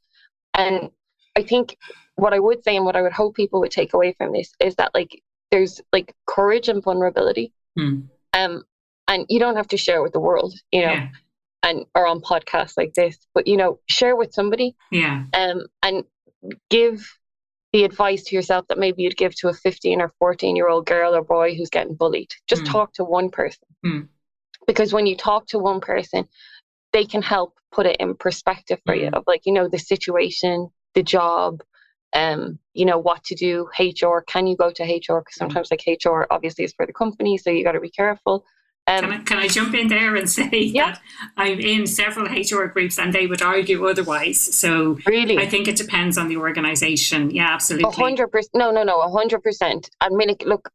[0.56, 0.92] and
[1.36, 1.78] i think
[2.16, 4.54] what I would say and what I would hope people would take away from this
[4.60, 5.22] is that like
[5.52, 7.54] there's like courage and vulnerability.
[7.78, 8.08] Mm.
[8.34, 8.64] Um,
[9.08, 11.08] and you don't have to share with the world, you know, yeah.
[11.64, 14.76] and or on podcasts like this, but you know, share with somebody.
[14.92, 15.26] Yeah.
[15.34, 16.04] Um, and
[16.70, 17.08] give
[17.72, 20.86] the advice to yourself that maybe you'd give to a 15 or 14 year old
[20.86, 22.32] girl or boy who's getting bullied.
[22.48, 22.72] Just mm.
[22.72, 23.68] talk to one person.
[23.86, 24.08] Mm.
[24.68, 26.28] Because when you talk to one person,
[26.94, 29.16] they can help put it in perspective for you hmm.
[29.16, 31.64] of like, you know, the situation, the job,
[32.14, 35.20] um, you know, what to do, HR, can you go to HR?
[35.20, 38.46] Because sometimes like HR obviously is for the company, so you got to be careful.
[38.86, 40.92] Um, can, I, can I jump in there and say yeah.
[40.92, 41.02] that
[41.38, 44.42] I'm in several HR groups and they would argue otherwise.
[44.56, 47.32] So really, I think it depends on the organisation.
[47.32, 47.92] Yeah, absolutely.
[47.94, 48.52] hundred percent.
[48.56, 49.90] No, no, no, hundred percent.
[50.02, 50.70] I mean, look,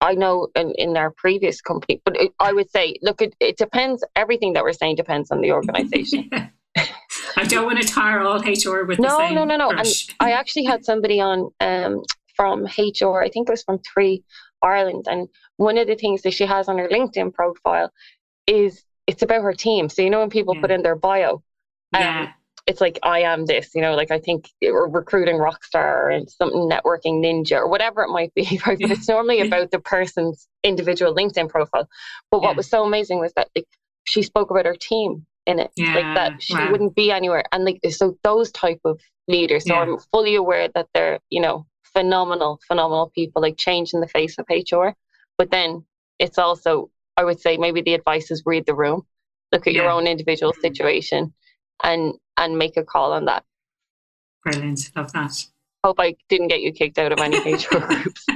[0.00, 3.56] I know in, in our previous company, but it, I would say, look, it, it
[3.56, 4.04] depends.
[4.16, 6.28] Everything that we're saying depends on the organisation.
[6.32, 6.48] yeah.
[7.36, 9.70] I don't want to tire all HR with no, no, no, no.
[9.70, 9.88] And
[10.20, 12.02] I actually had somebody on um,
[12.36, 13.22] from HR.
[13.22, 14.24] I think it was from Three
[14.62, 17.92] Ireland, and one of the things that she has on her LinkedIn profile
[18.46, 19.88] is it's about her team.
[19.88, 20.60] So you know when people yeah.
[20.60, 21.42] put in their bio,
[21.92, 22.32] um, yeah.
[22.66, 23.74] it's like I am this.
[23.74, 28.34] You know, like I think recruiting rockstar and something networking ninja or whatever it might
[28.34, 28.60] be.
[28.66, 28.78] Right?
[28.80, 31.88] But it's normally about the person's individual LinkedIn profile.
[32.30, 32.56] But what yeah.
[32.56, 33.68] was so amazing was that like
[34.04, 35.70] she spoke about her team in it.
[35.76, 36.70] Yeah, like that she wow.
[36.70, 37.44] wouldn't be anywhere.
[37.52, 39.80] And like so those type of leaders so yeah.
[39.80, 44.46] i'm fully aware that they're you know phenomenal phenomenal people like changing the face of
[44.50, 44.88] hr
[45.38, 45.84] but then
[46.18, 49.02] it's also i would say maybe the advice is read the room
[49.52, 49.82] look at yeah.
[49.82, 50.60] your own individual mm.
[50.60, 51.32] situation
[51.82, 53.44] and and make a call on that.
[54.44, 54.90] Brilliant.
[54.96, 55.32] Love that.
[55.84, 58.26] Hope i didn't get you kicked out of any hr groups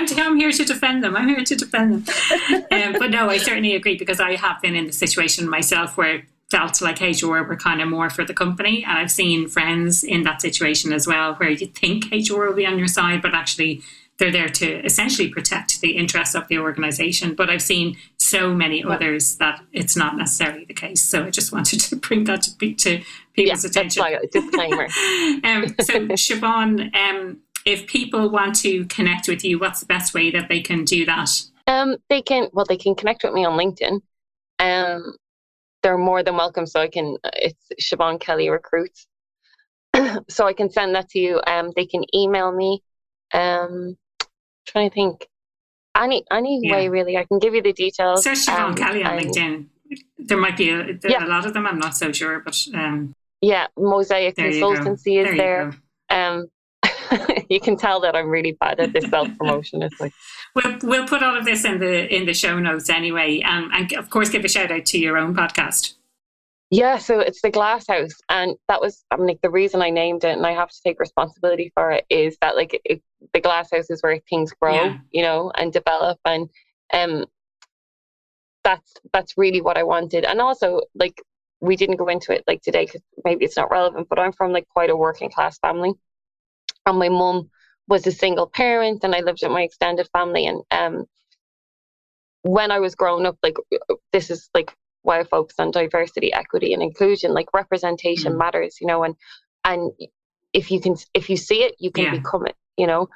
[0.00, 1.16] I'm, I'm here to defend them.
[1.16, 2.64] I'm here to defend them.
[2.70, 6.16] um, but no, I certainly agree because I have been in the situation myself where
[6.16, 8.84] it felt like HR were kind of more for the company.
[8.84, 12.66] And I've seen friends in that situation as well, where you think HR will be
[12.66, 13.82] on your side, but actually
[14.18, 17.34] they're there to essentially protect the interests of the organization.
[17.34, 21.02] But I've seen so many others that it's not necessarily the case.
[21.02, 23.02] So I just wanted to bring that to, to
[23.34, 24.02] people's yeah, attention.
[24.02, 24.84] That's like a disclaimer.
[25.44, 27.38] um, so Siobhan, um,
[27.70, 31.06] if people want to connect with you, what's the best way that they can do
[31.06, 31.30] that?
[31.66, 34.00] Um, they can well, they can connect with me on LinkedIn.
[34.58, 35.16] Um,
[35.82, 36.66] they're more than welcome.
[36.66, 37.16] So I can.
[37.34, 39.06] It's Siobhan Kelly Recruits.
[40.28, 41.40] so I can send that to you.
[41.46, 42.82] Um, they can email me.
[43.32, 43.96] Um,
[44.66, 45.26] trying to think.
[45.96, 46.72] Any any yeah.
[46.72, 48.22] way really, I can give you the details.
[48.22, 49.66] Search Siobhan um, Kelly on LinkedIn.
[50.18, 51.26] There might be a, yeah.
[51.26, 51.66] a lot of them.
[51.66, 55.72] I'm not so sure, but um, yeah, Mosaic Consultancy is there.
[56.08, 56.28] there.
[56.28, 56.46] Um,
[57.48, 59.82] you can tell that I'm really bad at this self promotion.
[59.82, 60.12] It's like
[60.54, 63.92] we'll we'll put all of this in the in the show notes anyway, um, and
[63.94, 65.94] of course give a shout out to your own podcast.
[66.70, 69.90] Yeah, so it's the Glass House, and that was I mean like the reason I
[69.90, 73.02] named it, and I have to take responsibility for it is that like it,
[73.32, 74.98] the Glass House is where things grow, yeah.
[75.10, 76.48] you know, and develop, and
[76.92, 77.26] um,
[78.62, 81.20] that's that's really what I wanted, and also like
[81.60, 84.52] we didn't go into it like today because maybe it's not relevant, but I'm from
[84.52, 85.94] like quite a working class family
[86.90, 87.50] and my mum
[87.88, 91.06] was a single parent and I lived with my extended family and um
[92.42, 93.56] when I was growing up like
[94.12, 98.38] this is like why I focus on diversity equity and inclusion like representation mm.
[98.38, 99.14] matters you know and
[99.64, 99.92] and
[100.52, 102.16] if you can if you see it you can yeah.
[102.16, 103.08] become it you know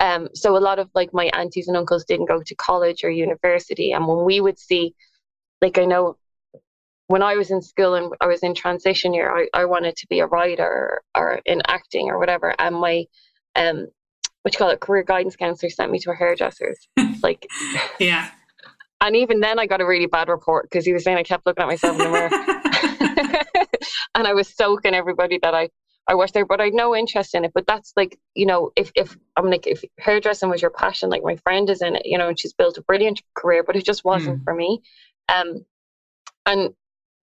[0.00, 3.10] um so a lot of like my aunties and uncles didn't go to college or
[3.10, 4.94] university and when we would see
[5.62, 6.16] like I know
[7.08, 10.06] when I was in school and I was in transition year, I, I wanted to
[10.08, 12.54] be a writer or in acting or whatever.
[12.58, 13.06] And my
[13.54, 13.86] um
[14.42, 16.78] what you call it, career guidance counselor sent me to a hairdresser's.
[17.22, 17.46] like
[17.98, 18.30] Yeah.
[18.98, 21.44] And even then I got a really bad report because he was saying I kept
[21.44, 23.66] looking at myself in the mirror.
[24.14, 25.68] and I was soaking everybody that I
[26.08, 27.52] I was there, but I had no interest in it.
[27.54, 31.22] But that's like, you know, if if I'm like if hairdressing was your passion, like
[31.22, 33.84] my friend is in it, you know, and she's built a brilliant career, but it
[33.84, 34.44] just wasn't mm.
[34.44, 34.80] for me.
[35.28, 35.66] Um
[36.46, 36.74] And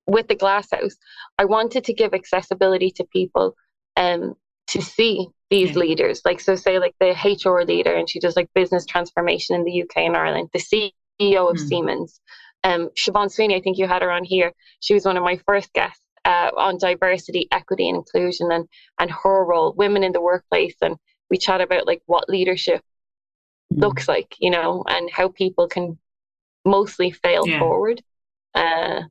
[0.07, 0.95] with the glass house,
[1.37, 3.55] I wanted to give accessibility to people
[3.95, 4.35] um,
[4.67, 5.77] to see these yeah.
[5.77, 6.21] leaders.
[6.25, 9.83] Like, so say, like the HR leader, and she does like business transformation in the
[9.83, 11.67] UK and Ireland, the CEO of mm.
[11.67, 12.19] Siemens.
[12.63, 14.53] Um, Siobhan Sweeney, I think you had her on here.
[14.79, 18.67] She was one of my first guests uh, on diversity, equity, and inclusion, and
[18.99, 20.95] and her role, women in the workplace, and
[21.29, 22.81] we chat about like what leadership
[23.73, 23.81] mm.
[23.81, 25.97] looks like, you know, and how people can
[26.65, 27.59] mostly fail yeah.
[27.59, 28.01] forward.
[28.55, 29.01] Uh,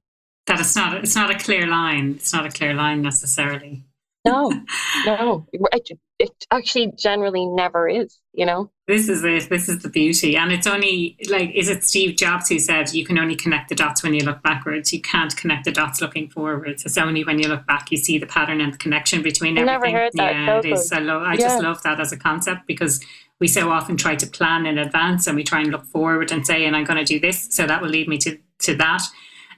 [0.47, 2.15] that it's not it's not a clear line.
[2.17, 3.85] It's not a clear line necessarily.
[4.25, 4.53] No,
[5.07, 8.21] no, it, it actually generally never is.
[8.33, 9.51] You know, this is it.
[9.51, 13.05] This is the beauty, and it's only like is it Steve Jobs who said you
[13.05, 14.93] can only connect the dots when you look backwards.
[14.93, 16.85] You can't connect the dots looking forwards.
[16.85, 19.63] It's only when you look back you see the pattern and the connection between I
[19.63, 19.93] everything.
[19.93, 20.35] Never heard that.
[20.35, 20.93] Yeah, so it is.
[20.93, 21.41] I, love, I yeah.
[21.41, 23.05] just love that as a concept because
[23.41, 26.47] we so often try to plan in advance and we try and look forward and
[26.47, 29.03] say, and I'm going to do this, so that will lead me to to that.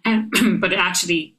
[0.04, 0.30] Um,
[0.60, 1.36] but actually,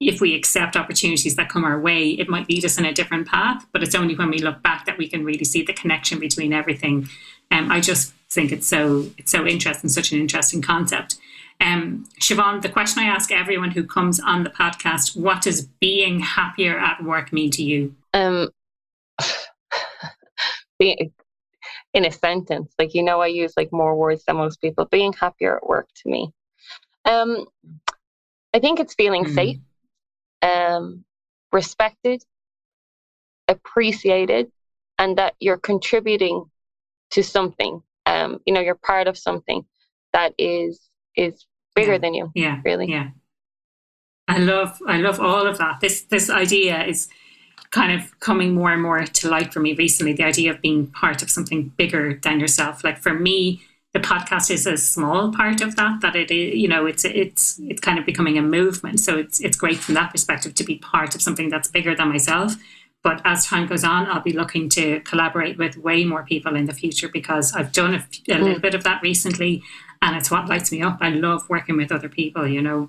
[0.00, 3.26] if we accept opportunities that come our way, it might lead us in a different
[3.26, 3.66] path.
[3.72, 6.52] But it's only when we look back that we can really see the connection between
[6.52, 7.08] everything.
[7.50, 11.18] Um, I just think it's so it's so interesting, such an interesting concept.
[11.60, 16.20] Um, Siobhan, the question I ask everyone who comes on the podcast: What does being
[16.20, 17.94] happier at work mean to you?
[18.12, 18.50] Um,
[20.78, 21.12] being
[21.94, 24.86] in a sentence, like you know, I use like more words than most people.
[24.86, 26.32] Being happier at work to me,
[27.04, 27.46] um,
[28.54, 29.34] I think it's feeling mm.
[29.34, 29.58] safe
[30.42, 31.04] um,
[31.52, 32.22] respected,
[33.48, 34.50] appreciated,
[34.98, 36.44] and that you're contributing
[37.10, 37.82] to something.
[38.06, 39.64] Um, you know, you're part of something
[40.12, 41.98] that is is bigger yeah.
[41.98, 42.30] than you.
[42.34, 42.88] Yeah, really.
[42.88, 43.10] Yeah,
[44.28, 45.80] I love I love all of that.
[45.80, 47.08] This this idea is
[47.70, 50.12] kind of coming more and more to light for me recently.
[50.12, 52.84] The idea of being part of something bigger than yourself.
[52.84, 53.62] Like for me,
[53.94, 57.58] the podcast is a small part of that that it is you know it's it's
[57.60, 59.00] it's kind of becoming a movement.
[59.00, 62.08] So it's it's great from that perspective to be part of something that's bigger than
[62.08, 62.56] myself.
[63.02, 66.64] But as time goes on i'll be looking to collaborate with way more people in
[66.64, 68.62] the future because i've done a, a little mm.
[68.62, 69.62] bit of that recently
[70.00, 70.98] and it's what lights me up.
[71.00, 72.88] I love working with other people you know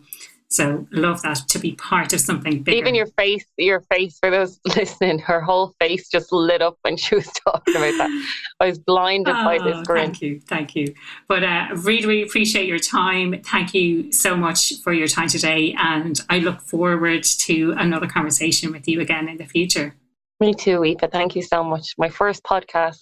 [0.56, 2.78] so love that to be part of something bigger.
[2.78, 6.98] Even your face, your face for those listening, her whole face just lit up when
[6.98, 8.28] she was talking about that.
[8.60, 10.06] I was blinded oh, by this oh, grin.
[10.06, 10.94] Thank you, thank you.
[11.28, 13.42] But uh, really, really appreciate your time.
[13.44, 18.72] Thank you so much for your time today, and I look forward to another conversation
[18.72, 19.96] with you again in the future.
[20.40, 21.12] Me too, Aoife.
[21.12, 21.96] Thank you so much.
[21.98, 22.98] My first podcast.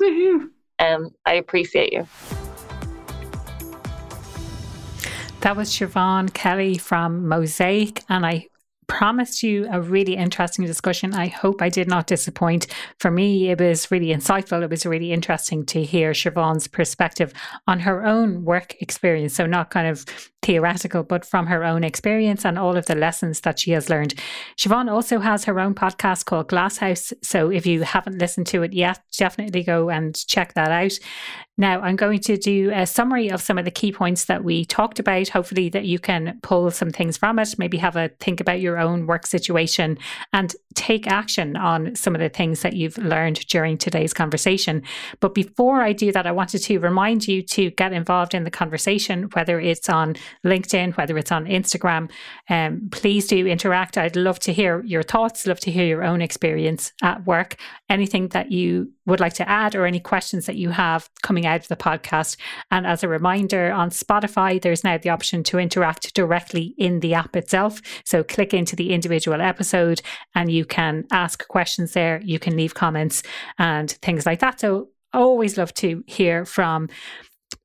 [0.79, 2.07] Um, I appreciate you.
[5.43, 8.47] That was Siobhan Kelly from Mosaic, and I
[8.87, 11.13] promised you a really interesting discussion.
[11.13, 12.67] I hope I did not disappoint.
[12.99, 14.63] For me, it was really insightful.
[14.63, 17.33] It was really interesting to hear Siobhan's perspective
[17.67, 19.33] on her own work experience.
[19.33, 20.05] So, not kind of
[20.41, 24.13] theoretical, but from her own experience and all of the lessons that she has learned.
[24.57, 27.11] Siobhan also has her own podcast called Glasshouse.
[27.21, 30.93] So, if you haven't listened to it yet, definitely go and check that out.
[31.55, 34.65] Now, I'm going to do a summary of some of the key points that we
[34.65, 35.29] talked about.
[35.29, 38.79] Hopefully, that you can pull some things from it, maybe have a think about your
[38.79, 39.99] own work situation
[40.33, 44.81] and take action on some of the things that you've learned during today's conversation.
[45.19, 48.51] But before I do that, I wanted to remind you to get involved in the
[48.51, 52.09] conversation, whether it's on LinkedIn, whether it's on Instagram.
[52.49, 53.97] Um, please do interact.
[53.97, 57.57] I'd love to hear your thoughts, love to hear your own experience at work,
[57.89, 61.61] anything that you would like to add or any questions that you have coming out
[61.61, 62.37] of the podcast.
[62.71, 67.13] And as a reminder, on Spotify, there's now the option to interact directly in the
[67.13, 67.81] app itself.
[68.05, 70.01] So click into the individual episode
[70.35, 72.21] and you can ask questions there.
[72.23, 73.23] You can leave comments
[73.57, 74.59] and things like that.
[74.59, 76.89] So always love to hear from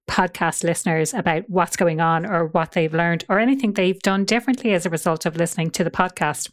[0.09, 4.73] podcast listeners about what's going on or what they've learned or anything they've done differently
[4.73, 6.51] as a result of listening to the podcast.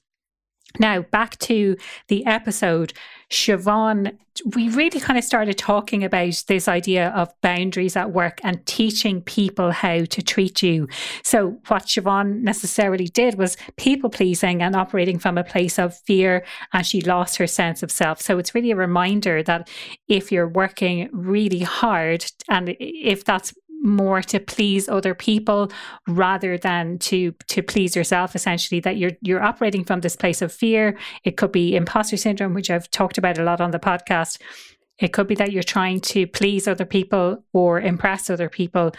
[0.80, 1.78] Now, back to
[2.10, 2.94] the episode,
[3.32, 4.18] Siobhan,
[4.56, 9.22] we really kind of started talking about this idea of boundaries at work and teaching
[9.22, 10.88] people how to treat you.
[11.24, 16.46] So, what Siobhan necessarily did was people pleasing and operating from a place of fear,
[16.74, 18.22] and she lost her sense of self.
[18.22, 19.70] So, it's really a reminder that
[20.08, 23.54] if you're working really hard and if that's
[23.86, 25.71] more to please other people
[26.07, 30.51] rather than to to please yourself essentially that you're you're operating from this place of
[30.51, 34.39] fear it could be imposter syndrome which I've talked about a lot on the podcast
[34.99, 38.93] it could be that you're trying to please other people or impress other people.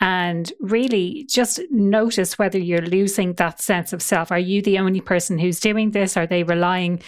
[0.00, 4.30] And really just notice whether you're losing that sense of self.
[4.30, 6.16] Are you the only person who's doing this?
[6.16, 7.02] Are they relying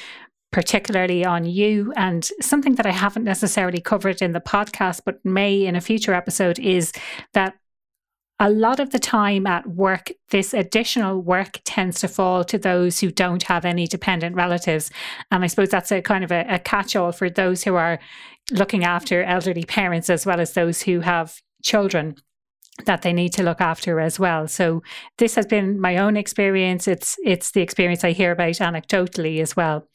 [0.53, 1.93] particularly on you.
[1.97, 6.15] And something that I haven't necessarily covered in the podcast, but may in a future
[6.15, 6.93] episode, is
[7.33, 7.55] that
[8.39, 13.01] a lot of the time at work, this additional work tends to fall to those
[13.01, 14.91] who don't have any dependent relatives.
[15.31, 17.99] And I suppose that's a kind of a, a catch all for those who are
[18.51, 22.17] looking after elderly parents as well as those who have children
[22.87, 24.49] that they need to look after as well.
[24.49, 24.83] So
[25.19, 26.89] this has been my own experience.
[26.89, 29.89] It's it's the experience I hear about anecdotally as well.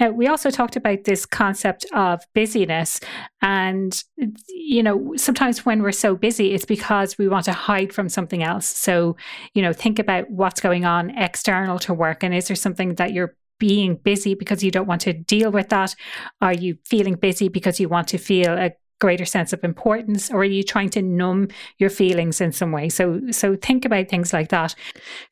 [0.00, 3.00] Now, we also talked about this concept of busyness,
[3.42, 4.02] and
[4.48, 8.42] you know sometimes when we're so busy, it's because we want to hide from something
[8.42, 8.66] else.
[8.66, 9.16] So
[9.54, 13.12] you know think about what's going on external to work, and is there something that
[13.12, 15.94] you're being busy because you don't want to deal with that?
[16.40, 20.38] Are you feeling busy because you want to feel a greater sense of importance or
[20.38, 21.48] are you trying to numb
[21.78, 22.88] your feelings in some way?
[22.88, 24.74] So so think about things like that.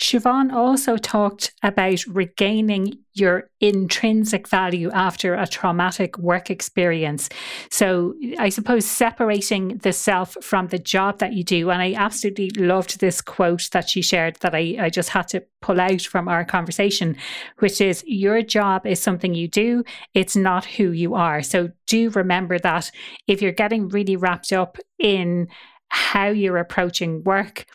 [0.00, 7.28] Siobhan also talked about regaining your intrinsic value after a traumatic work experience.
[7.70, 11.70] So, I suppose separating the self from the job that you do.
[11.70, 15.44] And I absolutely loved this quote that she shared that I, I just had to
[15.62, 17.16] pull out from our conversation,
[17.58, 19.84] which is Your job is something you do,
[20.14, 21.42] it's not who you are.
[21.42, 22.90] So, do remember that
[23.26, 25.48] if you're getting really wrapped up in
[25.88, 27.66] how you're approaching work,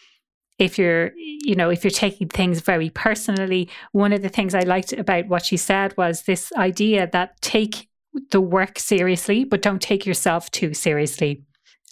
[0.61, 4.61] if you're you know if you're taking things very personally one of the things i
[4.61, 7.89] liked about what she said was this idea that take
[8.29, 11.43] the work seriously but don't take yourself too seriously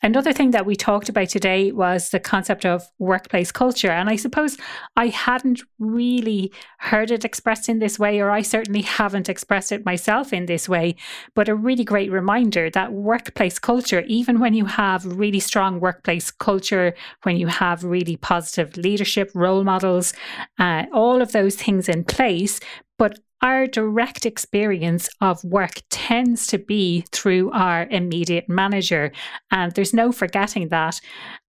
[0.02, 3.92] Another thing that we talked about today was the concept of workplace culture.
[3.92, 4.56] And I suppose
[4.96, 9.86] I hadn't really heard it expressed in this way, or I certainly haven't expressed it
[9.86, 10.96] myself in this way.
[11.36, 16.32] But a really great reminder that workplace culture, even when you have really strong workplace
[16.32, 16.94] culture,
[17.24, 20.14] when you have really positive leadership, role models,
[20.60, 22.62] uh, all of those things in place,
[22.98, 29.12] but our direct experience of work tends to be through our immediate manager.
[29.52, 31.00] And there's no forgetting that.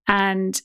[0.06, 0.60] And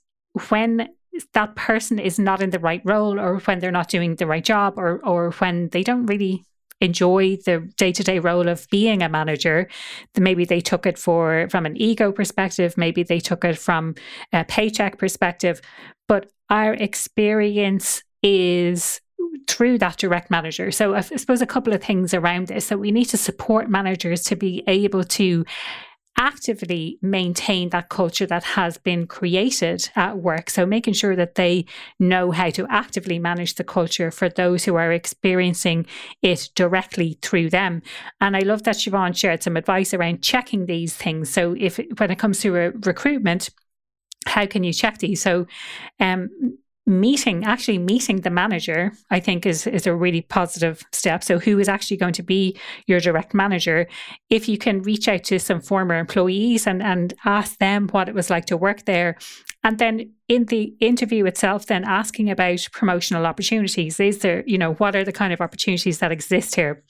[0.50, 0.90] when
[1.34, 4.44] that person is not in the right role or when they're not doing the right
[4.44, 6.44] job or or when they don't really
[6.82, 9.70] enjoy the day-to-day role of being a manager
[10.18, 13.96] maybe they took it for from an ego perspective maybe they took it from
[14.34, 15.62] a paycheck perspective
[16.10, 19.00] but our experience is
[19.48, 20.72] through that direct manager.
[20.72, 22.68] So I suppose a couple of things around this.
[22.68, 25.46] So we need to support managers to be able to
[26.18, 30.50] actively maintain that culture that has been created at work.
[30.50, 31.66] So making sure that they
[32.00, 35.86] know how to actively manage the culture for those who are experiencing
[36.22, 37.82] it directly through them.
[38.22, 41.30] And I love that Siobhan shared some advice around checking these things.
[41.30, 43.50] So if when it comes to recruitment,
[44.26, 45.22] how can you check these?
[45.22, 45.48] So
[46.00, 46.30] um,
[46.88, 51.24] meeting actually meeting the manager i think is is a really positive step.
[51.24, 52.58] So who is actually going to be
[52.88, 53.88] your direct manager?
[54.30, 58.16] If you can reach out to some former employees and and ask them what it
[58.16, 59.18] was like to work there
[59.64, 64.00] and then in the interview itself then asking about promotional opportunities.
[64.00, 66.84] Is there you know what are the kind of opportunities that exist here?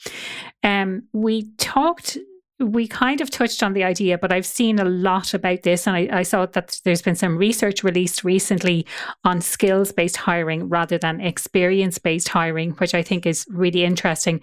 [0.63, 2.17] Um we talked
[2.59, 5.87] we kind of touched on the idea, but I've seen a lot about this.
[5.87, 8.85] And I, I saw that there's been some research released recently
[9.25, 14.39] on skills based hiring rather than experience based hiring, which I think is really interesting.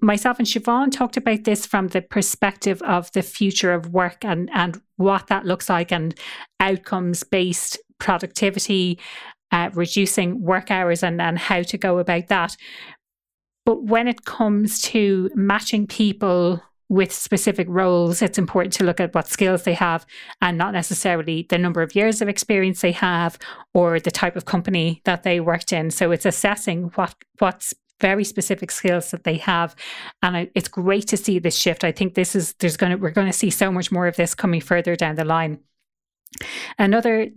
[0.00, 4.48] Myself and Siobhan talked about this from the perspective of the future of work and,
[4.54, 6.14] and what that looks like and
[6.60, 9.00] outcomes based productivity,
[9.50, 12.56] uh, reducing work hours, and, and how to go about that.
[13.66, 16.62] But when it comes to matching people
[16.92, 20.04] with specific roles, it's important to look at what skills they have
[20.42, 23.38] and not necessarily the number of years of experience they have
[23.72, 25.90] or the type of company that they worked in.
[25.90, 29.74] So it's assessing what what's very specific skills that they have.
[30.22, 31.82] And it's great to see this shift.
[31.82, 34.16] I think this is there's going to we're going to see so much more of
[34.16, 35.60] this coming further down the line.
[36.78, 37.30] Another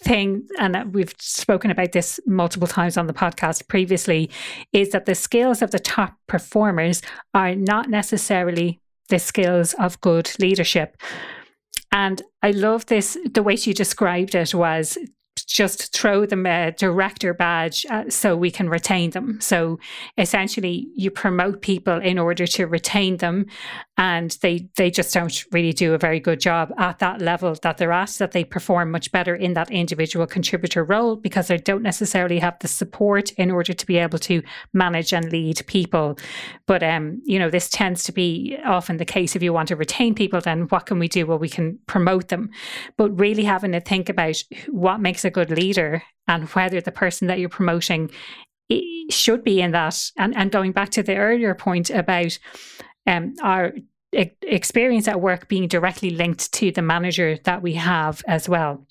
[0.00, 4.30] thing, and we've spoken about this multiple times on the podcast previously,
[4.72, 7.02] is that the skills of the top performers
[7.32, 10.96] are not necessarily the skills of good leadership.
[11.92, 13.16] And I love this.
[13.32, 14.98] The way she described it was
[15.36, 19.40] just throw them a director badge uh, so we can retain them.
[19.40, 19.78] So
[20.16, 23.46] essentially, you promote people in order to retain them,
[23.96, 27.78] and they they just don't really do a very good job at that level that
[27.78, 28.10] they're at.
[28.18, 32.58] That they perform much better in that individual contributor role because they don't necessarily have
[32.60, 34.42] the support in order to be able to
[34.72, 36.18] manage and lead people.
[36.66, 39.34] But um, you know, this tends to be often the case.
[39.34, 41.26] If you want to retain people, then what can we do?
[41.26, 42.50] Well, we can promote them,
[42.96, 44.36] but really having to think about
[44.68, 48.10] what makes a good leader and whether the person that you're promoting
[49.10, 50.10] should be in that.
[50.16, 52.38] And, and going back to the earlier point about
[53.06, 53.72] um, our
[54.12, 58.86] experience at work being directly linked to the manager that we have as well.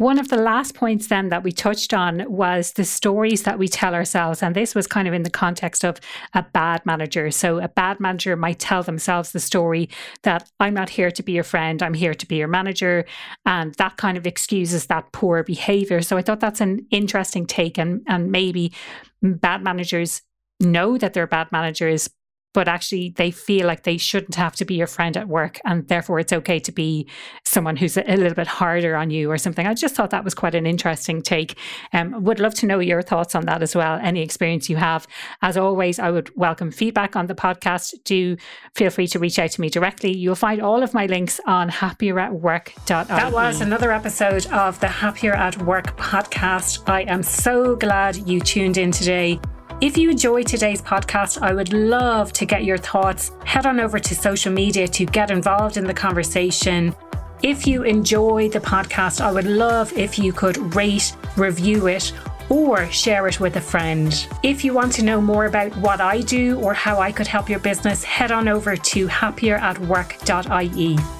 [0.00, 3.68] One of the last points then that we touched on was the stories that we
[3.68, 4.42] tell ourselves.
[4.42, 6.00] And this was kind of in the context of
[6.32, 7.30] a bad manager.
[7.30, 9.90] So a bad manager might tell themselves the story
[10.22, 13.04] that I'm not here to be your friend, I'm here to be your manager.
[13.44, 16.00] And that kind of excuses that poor behavior.
[16.00, 17.76] So I thought that's an interesting take.
[17.76, 18.72] And, and maybe
[19.20, 20.22] bad managers
[20.60, 22.08] know that they're bad managers,
[22.52, 25.86] but actually they feel like they shouldn't have to be your friend at work and
[25.88, 27.06] therefore it's okay to be
[27.44, 29.66] someone who's a, little bit harder on you or something.
[29.66, 31.56] I just thought that was quite an interesting take.
[31.92, 35.06] Um, would love to know your thoughts on that as well any experience you have.
[35.42, 37.94] As always i would welcome feedback on the podcast.
[38.04, 38.36] Do
[38.74, 40.16] feel free to reach out to me directly.
[40.16, 45.32] You'll find all of my links on happieratwork.ie that was another episode of the happier
[45.32, 46.88] at work podcast.
[46.88, 49.40] I am so glad you tuned in today
[49.80, 53.32] if you enjoyed today's podcast, I would love to get your thoughts.
[53.44, 56.94] Head on over to social media to get involved in the conversation.
[57.42, 62.12] If you enjoy the podcast, I would love if you could rate, review it,
[62.50, 64.28] or share it with a friend.
[64.42, 67.48] If you want to know more about what I do or how I could help
[67.48, 71.19] your business, head on over to happieratwork.ie.